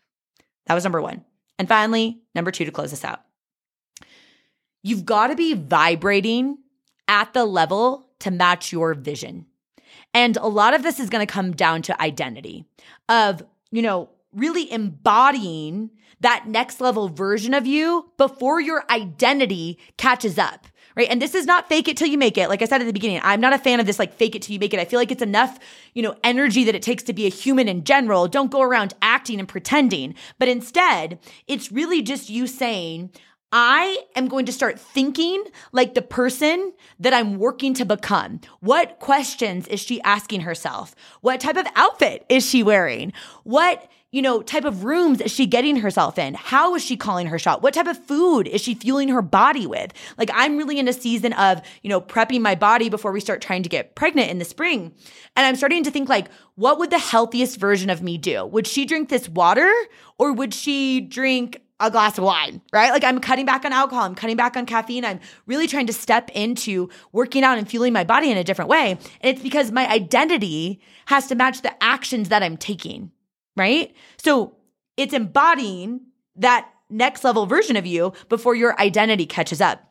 That 0.67 0.75
was 0.75 0.84
number 0.84 1.01
one. 1.01 1.25
And 1.58 1.67
finally, 1.67 2.21
number 2.36 2.51
two 2.51 2.65
to 2.65 2.71
close 2.71 2.91
this 2.91 3.03
out. 3.03 3.21
You've 4.84 5.06
got 5.06 5.27
to 5.27 5.36
be 5.36 5.56
vibrating 5.56 6.60
at 7.08 7.34
the 7.34 7.45
level 7.45 8.08
to 8.19 8.29
match 8.29 8.71
your 8.71 8.93
vision. 8.93 9.47
And 10.13 10.38
a 10.38 10.47
lot 10.47 10.75
of 10.75 10.84
this 10.84 10.99
is 10.99 11.10
going 11.10 11.25
to 11.25 11.32
come 11.32 11.53
down 11.53 11.82
to 11.84 11.99
identity 11.99 12.65
of, 13.10 13.43
you 13.71 13.82
know, 13.82 14.10
really 14.36 14.72
embodying 14.72 15.89
that 16.19 16.48
next 16.48 16.82
level 16.82 17.10
version 17.10 17.54
of 17.54 17.67
you 17.67 18.12
before 18.17 18.60
your 18.60 18.86
identity 18.89 19.78
catches 19.98 20.38
up. 20.38 20.67
Right. 20.96 21.10
And 21.10 21.19
this 21.19 21.34
is 21.34 21.48
not 21.48 21.67
fake 21.67 21.88
it 21.88 21.98
till 21.98 22.08
you 22.08 22.19
make 22.19 22.38
it. 22.38 22.50
Like 22.50 22.62
I 22.62 22.65
said 22.65 22.80
at 22.80 22.86
the 22.86 22.93
beginning, 22.93 23.19
I'm 23.24 23.41
not 23.41 23.52
a 23.52 23.58
fan 23.58 23.80
of 23.80 23.88
this 23.88 23.98
like 23.98 24.13
fake 24.13 24.36
it 24.36 24.43
till 24.43 24.54
you 24.54 24.60
make 24.60 24.76
it. 24.76 24.80
I 24.80 24.86
feel 24.86 25.00
like 25.00 25.12
it's 25.12 25.24
enough, 25.24 25.58
you 25.96 26.04
know, 26.04 26.15
energy 26.24 26.63
that 26.65 26.76
it 26.76 26.84
takes 26.84 27.02
to 27.04 27.13
be 27.13 27.26
a 27.26 27.30
human 27.30 27.67
in 27.67 27.84
general. 27.84 28.28
Don't 28.28 28.52
go 28.52 28.62
around 28.62 28.93
acting 29.02 29.39
and 29.39 29.50
pretending. 29.50 30.13
But 30.38 30.50
instead, 30.50 31.17
it's 31.48 31.72
really 31.72 32.04
just 32.04 32.30
you 32.30 32.46
saying, 32.46 33.10
I 33.52 34.04
am 34.15 34.28
going 34.28 34.46
to 34.46 34.52
start 34.52 34.80
thinking 34.80 35.43
like 35.72 35.93
the 35.93 36.02
person 36.02 36.74
that 37.00 37.13
I'm 37.13 37.38
working 37.38 37.74
to 37.76 37.86
become. 37.86 38.41
What 38.60 39.00
questions 39.00 39.67
is 39.67 39.80
she 39.80 40.02
asking 40.02 40.41
herself? 40.41 40.96
What 41.22 41.39
type 41.39 41.58
of 41.58 41.67
outfit 41.76 42.26
is 42.30 42.48
she 42.48 42.62
wearing? 42.62 43.13
What 43.43 43.89
you 44.13 44.21
know, 44.21 44.43
type 44.43 44.63
of 44.63 44.84
rooms 44.84 45.19
is 45.19 45.32
she 45.32 45.47
getting 45.47 45.76
herself 45.76 46.19
in? 46.19 46.36
How 46.36 46.76
is 46.76 46.86
she 46.86 46.95
calling 46.95 47.26
her 47.28 47.39
shot? 47.39 47.63
What 47.63 47.73
type 47.73 47.88
of 47.88 47.97
food 47.97 48.47
is 48.47 48.62
she 48.62 48.76
fueling 48.76 49.10
her 49.10 49.23
body 49.23 49.65
with? 49.65 49.91
Like, 50.19 50.30
I'm 50.36 50.56
really 50.56 50.78
in 50.78 50.88
a 50.88 50.93
season 50.93 51.34
of, 51.34 51.63
you 51.82 51.89
know, 51.89 51.99
prepping 51.99 52.41
my 52.41 52.54
body 52.54 52.89
before 52.89 53.12
we 53.12 53.19
start 53.19 53.41
trying 53.41 53.63
to 53.63 53.69
get 53.69 53.95
pregnant 53.95 54.30
in 54.30 54.38
the 54.38 54.45
spring. 54.45 54.93
And 55.36 55.47
I'm 55.47 55.56
starting 55.56 55.84
to 55.84 55.91
think, 55.91 56.10
like, 56.10 56.30
what 56.54 56.78
would 56.78 56.91
the 56.91 56.99
healthiest 56.99 57.58
version 57.58 57.89
of 57.89 58.04
me 58.04 58.19
do? 58.19 58.45
Would 58.45 58.67
she 58.67 58.86
drink 58.86 59.10
this 59.10 59.28
water 59.28 59.73
or 60.19 60.32
would 60.32 60.54
she 60.54 61.02
drink 61.02 61.60
a 61.80 61.89
glass 61.89 62.17
of 62.19 62.23
wine, 62.23 62.62
right? 62.71 62.91
Like 62.91 63.04
I'm 63.04 63.19
cutting 63.19 63.45
back 63.45 63.65
on 63.65 63.73
alcohol, 63.73 64.06
I'm 64.06 64.15
cutting 64.15 64.38
back 64.38 64.56
on 64.56 64.65
caffeine. 64.65 65.04
I'm 65.04 65.19
really 65.47 65.67
trying 65.67 65.88
to 65.88 65.93
step 65.93 66.30
into 66.36 66.89
working 67.12 67.43
out 67.43 67.58
and 67.58 67.67
fueling 67.67 67.93
my 67.93 68.04
body 68.04 68.32
in 68.32 68.38
a 68.38 68.43
different 68.43 68.69
way. 68.69 68.91
And 68.91 68.99
it's 69.21 69.41
because 69.41 69.71
my 69.71 69.89
identity 69.89 70.80
has 71.08 71.28
to 71.28 71.36
match 71.36 71.62
the 71.62 71.84
actions 71.84 72.30
that 72.30 72.43
I'm 72.43 72.58
taking, 72.58 73.12
right? 73.56 73.94
So 74.18 74.56
it's 74.98 75.13
embodying 75.13 76.02
that 76.36 76.70
next 76.89 77.24
level 77.24 77.46
version 77.46 77.76
of 77.76 77.86
you 77.86 78.13
before 78.30 78.56
your 78.56 78.80
identity 78.80 79.26
catches 79.26 79.62
up. 79.62 79.84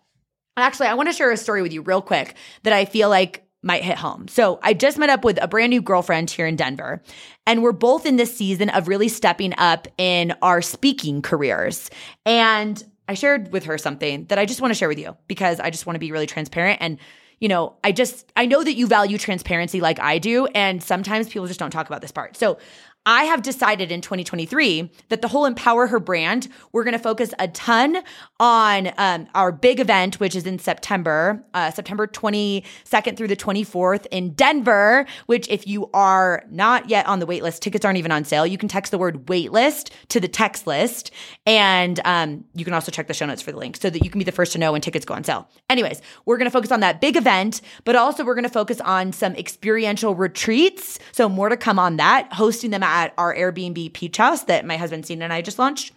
Actually, 0.57 0.89
I 0.89 0.95
want 0.95 1.09
to 1.09 1.15
share 1.15 1.31
a 1.31 1.37
story 1.37 1.63
with 1.63 1.73
you 1.73 1.83
real 1.83 2.03
quick 2.03 2.35
that 2.63 2.73
I 2.73 2.85
feel 2.85 3.09
like 3.09 3.47
might 3.63 3.85
hit 3.85 3.97
home. 3.97 4.27
So 4.29 4.59
I 4.63 4.75
just 4.75 4.99
met 4.99 5.09
up 5.09 5.25
with 5.25 5.41
a 5.41 5.49
brand 5.49 5.71
new 5.71 5.81
girlfriend 5.81 6.31
here 6.31 6.47
in 6.47 6.57
Denver, 6.57 7.01
and 7.47 7.63
we're 7.63 7.73
both 7.73 8.07
in 8.07 8.17
this 8.17 8.37
season 8.37 8.69
of 8.71 8.89
really 8.89 9.09
stepping 9.09 9.55
up 9.57 9.87
in 9.99 10.35
our 10.43 10.61
speaking 10.61 11.23
careers. 11.23 11.89
And 12.27 12.83
I 13.09 13.15
shared 13.15 13.53
with 13.53 13.65
her 13.65 13.79
something 13.79 14.27
that 14.27 14.39
I 14.39 14.47
just 14.47 14.61
want 14.61 14.73
to 14.73 14.79
share 14.79 14.89
with 14.89 14.99
you 14.99 15.17
because 15.29 15.61
I 15.61 15.71
just 15.71 15.87
want 15.87 15.95
to 15.95 16.01
be 16.01 16.13
really 16.13 16.27
transparent 16.27 16.79
and 16.81 16.99
you 17.41 17.49
know, 17.49 17.75
I 17.83 17.91
just 17.91 18.31
I 18.37 18.47
know 18.47 18.63
that 18.63 18.75
you 18.75 18.87
value 18.87 19.19
transparency 19.19 19.81
like 19.81 19.99
I 19.99 20.19
do 20.19 20.47
and 20.47 20.81
sometimes 20.81 21.29
people 21.29 21.49
just 21.49 21.59
don't 21.59 21.73
talk 21.73 21.89
about 21.89 22.01
this 22.01 22.13
part. 22.13 22.37
So, 22.37 22.57
I 23.05 23.25
have 23.25 23.43
decided 23.43 23.91
in 23.91 24.01
2023 24.01 24.89
that 25.09 25.23
the 25.23 25.29
whole 25.29 25.45
Empower 25.45 25.89
Her 25.89 25.99
brand, 25.99 26.47
we're 26.71 26.85
going 26.85 26.93
to 26.93 27.01
focus 27.01 27.35
a 27.41 27.49
ton 27.49 27.99
on 28.39 28.93
um, 28.97 29.27
our 29.35 29.51
big 29.51 29.81
event, 29.81 30.21
which 30.21 30.37
is 30.37 30.47
in 30.47 30.61
September, 30.61 31.45
uh, 31.53 31.73
September 31.73 32.07
22nd 32.07 33.17
through 33.17 33.27
the 33.27 33.37
24th 33.37 34.07
in 34.13 34.31
Denver. 34.35 35.05
Which, 35.27 35.49
if 35.49 35.67
you 35.67 35.91
are 35.93 36.45
not 36.49 36.89
yet 36.89 37.07
on 37.07 37.19
the 37.19 37.27
waitlist, 37.27 37.59
tickets 37.59 37.85
aren't 37.85 37.99
even 37.99 38.13
on 38.13 38.25
sale. 38.25 38.47
You 38.47 38.57
can 38.57 38.69
text 38.69 38.93
the 38.93 38.99
word 38.99 39.27
waitlist 39.27 39.91
to 40.09 40.21
the 40.21 40.29
text 40.29 40.69
list. 40.69 41.11
And 41.45 41.99
um, 42.05 42.45
you 42.55 42.65
can 42.65 42.73
also 42.73 42.93
check 42.93 43.09
the 43.09 43.15
show 43.15 43.27
notes 43.27 43.43
for 43.43 43.51
the 43.51 43.59
link 43.59 43.79
so 43.79 43.91
that 43.91 44.05
you 44.05 44.11
can 44.11 44.21
be 44.21 44.25
the 44.25 44.31
first 44.31 44.53
to 44.53 44.59
know 44.59 44.73
when 44.73 44.81
tickets 44.81 45.05
go 45.05 45.15
on 45.15 45.25
sale. 45.25 45.49
Anyways, 45.69 46.01
we're 46.25 46.39
going 46.39 46.47
to 46.47 46.53
focus 46.53 46.71
on 46.71 46.81
that 46.81 47.01
big 47.01 47.17
event, 47.17 47.63
but 47.85 47.97
also 47.97 48.25
we're 48.25 48.37
going 48.37 48.45
to 48.45 48.49
focus 48.49 48.81
on 48.83 49.13
some 49.13 49.35
experiential 49.35 50.15
retreats. 50.15 51.01
So, 51.11 51.29
more 51.29 51.49
to 51.49 51.57
come 51.57 51.81
on 51.81 51.97
that, 51.97 52.33
hosting 52.33 52.71
them 52.71 52.85
at 52.85 52.92
our 53.17 53.35
Airbnb 53.35 53.93
Peach 53.93 54.17
House 54.17 54.45
that 54.45 54.65
my 54.65 54.77
husband 54.77 55.07
Cena 55.07 55.25
and 55.25 55.33
I 55.33 55.43
just 55.43 55.59
launched. 55.59 55.93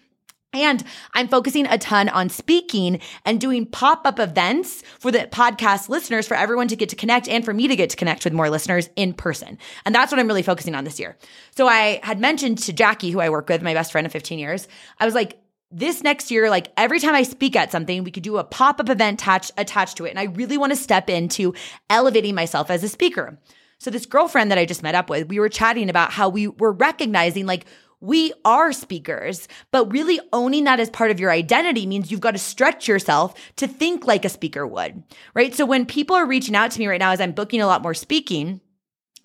And 0.55 0.83
I'm 1.13 1.27
focusing 1.27 1.67
a 1.67 1.77
ton 1.77 2.07
on 2.07 2.29
speaking 2.29 3.01
and 3.25 3.41
doing 3.41 3.65
pop 3.65 4.07
up 4.07 4.19
events 4.19 4.83
for 4.99 5.11
the 5.11 5.19
podcast 5.19 5.89
listeners, 5.89 6.27
for 6.27 6.35
everyone 6.35 6.69
to 6.69 6.77
get 6.77 6.89
to 6.89 6.95
connect 6.95 7.27
and 7.27 7.43
for 7.43 7.53
me 7.53 7.67
to 7.67 7.75
get 7.75 7.89
to 7.89 7.97
connect 7.97 8.23
with 8.23 8.31
more 8.31 8.49
listeners 8.49 8.89
in 8.95 9.13
person. 9.13 9.57
And 9.85 9.93
that's 9.93 10.13
what 10.13 10.19
I'm 10.19 10.27
really 10.27 10.43
focusing 10.43 10.73
on 10.73 10.85
this 10.85 10.97
year. 10.97 11.17
So 11.57 11.67
I 11.67 11.99
had 12.03 12.19
mentioned 12.19 12.59
to 12.59 12.73
Jackie, 12.73 13.11
who 13.11 13.19
I 13.19 13.29
work 13.29 13.49
with, 13.49 13.61
my 13.61 13.73
best 13.73 13.91
friend 13.91 14.07
of 14.07 14.13
15 14.13 14.39
years, 14.39 14.69
I 14.97 15.05
was 15.05 15.13
like, 15.13 15.37
this 15.71 16.03
next 16.03 16.31
year, 16.31 16.49
like 16.49 16.71
every 16.77 17.01
time 17.01 17.15
I 17.15 17.23
speak 17.23 17.57
at 17.57 17.71
something, 17.71 18.05
we 18.05 18.11
could 18.11 18.23
do 18.23 18.37
a 18.37 18.43
pop 18.45 18.79
up 18.79 18.89
event 18.89 19.19
attached, 19.19 19.51
attached 19.57 19.97
to 19.97 20.05
it. 20.05 20.11
And 20.11 20.19
I 20.19 20.25
really 20.25 20.57
want 20.57 20.71
to 20.71 20.77
step 20.77 21.09
into 21.09 21.53
elevating 21.89 22.33
myself 22.33 22.69
as 22.69 22.81
a 22.81 22.87
speaker. 22.87 23.37
So 23.79 23.91
this 23.91 24.05
girlfriend 24.05 24.51
that 24.51 24.57
I 24.57 24.65
just 24.65 24.83
met 24.83 24.95
up 24.95 25.09
with, 25.09 25.27
we 25.27 25.39
were 25.39 25.49
chatting 25.49 25.89
about 25.89 26.11
how 26.11 26.29
we 26.29 26.47
were 26.47 26.71
recognizing 26.71 27.45
like 27.45 27.65
we 28.01 28.33
are 28.43 28.71
speakers, 28.71 29.47
but 29.71 29.91
really 29.91 30.19
owning 30.31 30.65
that 30.65 30.79
as 30.79 30.89
part 30.89 31.11
of 31.11 31.19
your 31.19 31.31
identity 31.31 31.85
means 31.85 32.11
you've 32.11 32.19
got 32.19 32.31
to 32.31 32.37
stretch 32.37 32.87
yourself 32.87 33.33
to 33.55 33.67
think 33.67 34.05
like 34.05 34.25
a 34.25 34.29
speaker 34.29 34.67
would, 34.67 35.03
right? 35.33 35.55
So 35.55 35.65
when 35.65 35.85
people 35.85 36.15
are 36.15 36.25
reaching 36.25 36.55
out 36.55 36.71
to 36.71 36.79
me 36.79 36.87
right 36.87 36.99
now 36.99 37.11
as 37.11 37.21
I'm 37.21 37.31
booking 37.31 37.61
a 37.61 37.67
lot 37.67 37.81
more 37.81 37.93
speaking, 37.93 38.61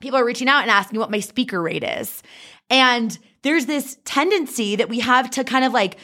people 0.00 0.18
are 0.18 0.24
reaching 0.24 0.48
out 0.48 0.62
and 0.62 0.70
asking 0.70 0.98
what 0.98 1.10
my 1.10 1.20
speaker 1.20 1.60
rate 1.60 1.84
is. 1.84 2.22
And 2.70 3.18
there's 3.42 3.66
this 3.66 3.98
tendency 4.04 4.76
that 4.76 4.88
we 4.88 5.00
have 5.00 5.30
to 5.32 5.44
kind 5.44 5.64
of 5.64 5.72
like 5.72 5.98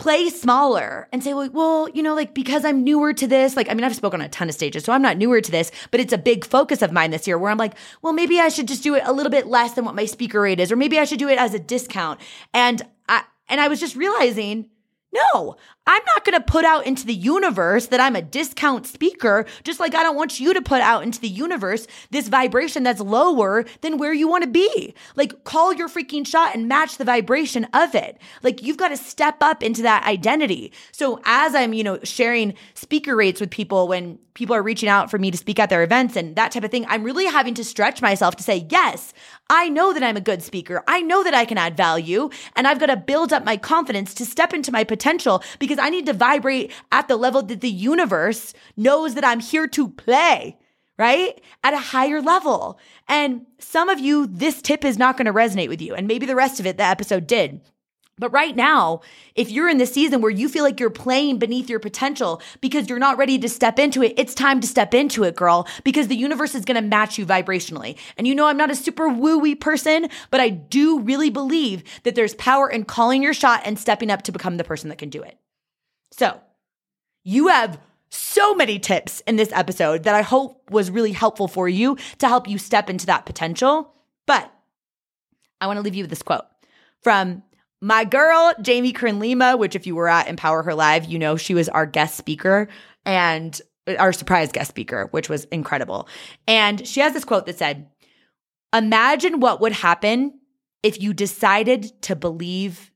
play 0.00 0.30
smaller 0.30 1.06
and 1.12 1.22
say, 1.22 1.34
well, 1.34 1.50
well, 1.50 1.88
you 1.90 2.02
know, 2.02 2.14
like 2.14 2.32
because 2.32 2.64
I'm 2.64 2.82
newer 2.82 3.12
to 3.12 3.26
this, 3.26 3.54
like, 3.54 3.68
I 3.70 3.74
mean, 3.74 3.84
I've 3.84 3.94
spoken 3.94 4.22
on 4.22 4.26
a 4.26 4.30
ton 4.30 4.48
of 4.48 4.54
stages, 4.54 4.82
so 4.82 4.94
I'm 4.94 5.02
not 5.02 5.18
newer 5.18 5.42
to 5.42 5.50
this, 5.50 5.70
but 5.90 6.00
it's 6.00 6.14
a 6.14 6.18
big 6.18 6.46
focus 6.46 6.80
of 6.80 6.90
mine 6.90 7.10
this 7.10 7.26
year 7.26 7.36
where 7.36 7.50
I'm 7.50 7.58
like, 7.58 7.74
well, 8.00 8.14
maybe 8.14 8.40
I 8.40 8.48
should 8.48 8.66
just 8.66 8.82
do 8.82 8.94
it 8.94 9.02
a 9.04 9.12
little 9.12 9.28
bit 9.28 9.46
less 9.46 9.74
than 9.74 9.84
what 9.84 9.94
my 9.94 10.06
speaker 10.06 10.40
rate 10.40 10.58
is, 10.58 10.72
or 10.72 10.76
maybe 10.76 10.98
I 10.98 11.04
should 11.04 11.18
do 11.18 11.28
it 11.28 11.38
as 11.38 11.52
a 11.52 11.58
discount. 11.58 12.18
And 12.54 12.80
I, 13.10 13.24
and 13.50 13.60
I 13.60 13.68
was 13.68 13.78
just 13.78 13.94
realizing, 13.94 14.70
no, 15.12 15.56
I'm 15.90 16.02
not 16.06 16.24
going 16.24 16.38
to 16.38 16.52
put 16.52 16.64
out 16.64 16.86
into 16.86 17.04
the 17.04 17.14
universe 17.14 17.88
that 17.88 17.98
I'm 17.98 18.14
a 18.14 18.22
discount 18.22 18.86
speaker, 18.86 19.44
just 19.64 19.80
like 19.80 19.92
I 19.92 20.04
don't 20.04 20.14
want 20.14 20.38
you 20.38 20.54
to 20.54 20.62
put 20.62 20.80
out 20.82 21.02
into 21.02 21.20
the 21.20 21.26
universe 21.26 21.88
this 22.12 22.28
vibration 22.28 22.84
that's 22.84 23.00
lower 23.00 23.64
than 23.80 23.98
where 23.98 24.12
you 24.12 24.28
want 24.28 24.44
to 24.44 24.48
be. 24.48 24.94
Like, 25.16 25.42
call 25.42 25.72
your 25.72 25.88
freaking 25.88 26.24
shot 26.24 26.54
and 26.54 26.68
match 26.68 26.96
the 26.96 27.04
vibration 27.04 27.64
of 27.74 27.96
it. 27.96 28.18
Like, 28.44 28.62
you've 28.62 28.76
got 28.76 28.90
to 28.90 28.96
step 28.96 29.38
up 29.40 29.64
into 29.64 29.82
that 29.82 30.06
identity. 30.06 30.72
So, 30.92 31.20
as 31.24 31.56
I'm, 31.56 31.72
you 31.72 31.82
know, 31.82 31.98
sharing 32.04 32.54
speaker 32.74 33.16
rates 33.16 33.40
with 33.40 33.50
people 33.50 33.88
when 33.88 34.20
people 34.34 34.54
are 34.54 34.62
reaching 34.62 34.88
out 34.88 35.10
for 35.10 35.18
me 35.18 35.30
to 35.30 35.36
speak 35.36 35.58
at 35.58 35.70
their 35.70 35.82
events 35.82 36.14
and 36.16 36.36
that 36.36 36.52
type 36.52 36.62
of 36.62 36.70
thing, 36.70 36.86
I'm 36.88 37.02
really 37.02 37.26
having 37.26 37.54
to 37.54 37.64
stretch 37.64 38.00
myself 38.00 38.36
to 38.36 38.42
say, 38.42 38.66
yes, 38.70 39.12
I 39.50 39.68
know 39.68 39.92
that 39.92 40.02
I'm 40.02 40.16
a 40.16 40.20
good 40.20 40.42
speaker. 40.42 40.84
I 40.86 41.00
know 41.02 41.24
that 41.24 41.34
I 41.34 41.44
can 41.44 41.58
add 41.58 41.76
value 41.76 42.30
and 42.54 42.68
I've 42.68 42.78
got 42.78 42.86
to 42.86 42.96
build 42.96 43.32
up 43.32 43.44
my 43.44 43.56
confidence 43.56 44.14
to 44.14 44.24
step 44.24 44.54
into 44.54 44.70
my 44.70 44.84
potential 44.84 45.42
because 45.58 45.79
I 45.80 45.90
need 45.90 46.06
to 46.06 46.12
vibrate 46.12 46.72
at 46.92 47.08
the 47.08 47.16
level 47.16 47.42
that 47.42 47.60
the 47.60 47.70
universe 47.70 48.52
knows 48.76 49.14
that 49.14 49.24
I'm 49.24 49.40
here 49.40 49.66
to 49.68 49.88
play, 49.88 50.58
right? 50.98 51.40
At 51.64 51.74
a 51.74 51.78
higher 51.78 52.20
level. 52.20 52.78
And 53.08 53.46
some 53.58 53.88
of 53.88 53.98
you, 53.98 54.26
this 54.26 54.62
tip 54.62 54.84
is 54.84 54.98
not 54.98 55.16
going 55.16 55.26
to 55.26 55.32
resonate 55.32 55.68
with 55.68 55.82
you. 55.82 55.94
And 55.94 56.06
maybe 56.06 56.26
the 56.26 56.36
rest 56.36 56.60
of 56.60 56.66
it, 56.66 56.76
the 56.76 56.84
episode 56.84 57.26
did. 57.26 57.60
But 58.20 58.32
right 58.32 58.54
now, 58.54 59.00
if 59.34 59.50
you're 59.50 59.70
in 59.70 59.78
the 59.78 59.86
season 59.86 60.20
where 60.20 60.30
you 60.30 60.50
feel 60.50 60.62
like 60.62 60.78
you're 60.78 60.90
playing 60.90 61.38
beneath 61.38 61.70
your 61.70 61.80
potential 61.80 62.42
because 62.60 62.86
you're 62.86 62.98
not 62.98 63.16
ready 63.16 63.38
to 63.38 63.48
step 63.48 63.78
into 63.78 64.02
it, 64.02 64.12
it's 64.18 64.34
time 64.34 64.60
to 64.60 64.66
step 64.66 64.92
into 64.92 65.24
it, 65.24 65.34
girl, 65.34 65.66
because 65.84 66.08
the 66.08 66.16
universe 66.16 66.54
is 66.54 66.66
going 66.66 66.80
to 66.80 66.86
match 66.86 67.16
you 67.16 67.24
vibrationally. 67.24 67.96
And 68.18 68.28
you 68.28 68.34
know, 68.34 68.46
I'm 68.46 68.58
not 68.58 68.70
a 68.70 68.76
super 68.76 69.08
woo-wee 69.08 69.54
person, 69.54 70.10
but 70.30 70.38
I 70.38 70.50
do 70.50 71.00
really 71.00 71.30
believe 71.30 71.82
that 72.02 72.14
there's 72.14 72.34
power 72.34 72.68
in 72.68 72.84
calling 72.84 73.22
your 73.22 73.32
shot 73.32 73.62
and 73.64 73.78
stepping 73.78 74.10
up 74.10 74.20
to 74.22 74.32
become 74.32 74.58
the 74.58 74.64
person 74.64 74.90
that 74.90 74.98
can 74.98 75.08
do 75.08 75.22
it. 75.22 75.38
So 76.12 76.40
you 77.24 77.48
have 77.48 77.80
so 78.10 78.54
many 78.54 78.78
tips 78.78 79.20
in 79.26 79.36
this 79.36 79.52
episode 79.52 80.04
that 80.04 80.14
I 80.14 80.22
hope 80.22 80.70
was 80.70 80.90
really 80.90 81.12
helpful 81.12 81.48
for 81.48 81.68
you 81.68 81.96
to 82.18 82.28
help 82.28 82.48
you 82.48 82.58
step 82.58 82.90
into 82.90 83.06
that 83.06 83.26
potential. 83.26 83.94
But 84.26 84.52
I 85.60 85.66
want 85.66 85.76
to 85.76 85.82
leave 85.82 85.94
you 85.94 86.02
with 86.02 86.10
this 86.10 86.22
quote 86.22 86.44
from 87.02 87.42
my 87.80 88.04
girl, 88.04 88.52
Jamie 88.60 88.92
Kern 88.92 89.18
Lima, 89.18 89.56
which 89.56 89.74
if 89.74 89.86
you 89.86 89.94
were 89.94 90.08
at 90.08 90.28
Empower 90.28 90.62
Her 90.62 90.74
Live, 90.74 91.06
you 91.06 91.18
know 91.18 91.36
she 91.36 91.54
was 91.54 91.68
our 91.68 91.86
guest 91.86 92.16
speaker 92.16 92.68
and 93.06 93.60
our 93.98 94.12
surprise 94.12 94.52
guest 94.52 94.68
speaker, 94.68 95.08
which 95.12 95.28
was 95.28 95.44
incredible. 95.46 96.06
And 96.46 96.86
she 96.86 97.00
has 97.00 97.14
this 97.14 97.24
quote 97.24 97.46
that 97.46 97.58
said, 97.58 97.88
Imagine 98.74 99.40
what 99.40 99.60
would 99.60 99.72
happen 99.72 100.38
if 100.82 101.00
you 101.00 101.12
decided 101.12 102.02
to 102.02 102.14
believe 102.14 102.90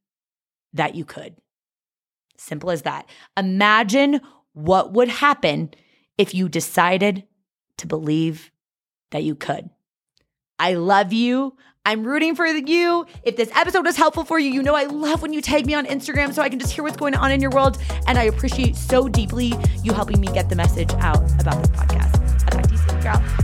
that 0.75 0.95
you 0.95 1.05
could. 1.05 1.35
Simple 2.37 2.71
as 2.71 2.83
that. 2.83 3.09
Imagine 3.37 4.21
what 4.53 4.93
would 4.93 5.09
happen 5.09 5.73
if 6.19 6.35
you 6.35 6.49
decided 6.49 7.25
to 7.79 7.87
believe 7.87 8.51
that 9.11 9.23
you 9.23 9.35
could. 9.35 9.71
I 10.59 10.75
love 10.75 11.13
you. 11.13 11.57
I'm 11.87 12.05
rooting 12.05 12.35
for 12.35 12.47
you. 12.47 13.07
If 13.25 13.37
this 13.37 13.51
episode 13.55 13.85
was 13.85 13.97
helpful 13.97 14.25
for 14.25 14.39
you, 14.39 14.51
you 14.51 14.63
know 14.63 14.75
I 14.75 14.85
love 14.85 15.21
when 15.21 15.33
you 15.33 15.43
tag 15.43 15.67
me 15.67 15.75
on 15.75 15.85
Instagram 15.85 16.33
so 16.33 16.41
I 16.41 16.49
can 16.49 16.59
just 16.59 16.73
hear 16.73 16.83
what's 16.83 16.97
going 16.97 17.15
on 17.15 17.31
in 17.31 17.41
your 17.41 17.51
world. 17.51 17.79
And 18.07 18.17
I 18.17 18.25
appreciate 18.25 18.77
so 18.77 19.09
deeply 19.09 19.53
you 19.83 19.93
helping 19.93 20.21
me 20.21 20.29
get 20.29 20.49
the 20.49 20.57
message 20.57 20.93
out 20.95 21.23
about 21.41 21.61
this 21.63 21.71
podcast. 21.71 22.21
I'll 22.45 22.63
talk 22.63 22.63
to 22.63 22.73
you 22.73 22.79
soon, 22.79 23.01
girl. 23.01 23.44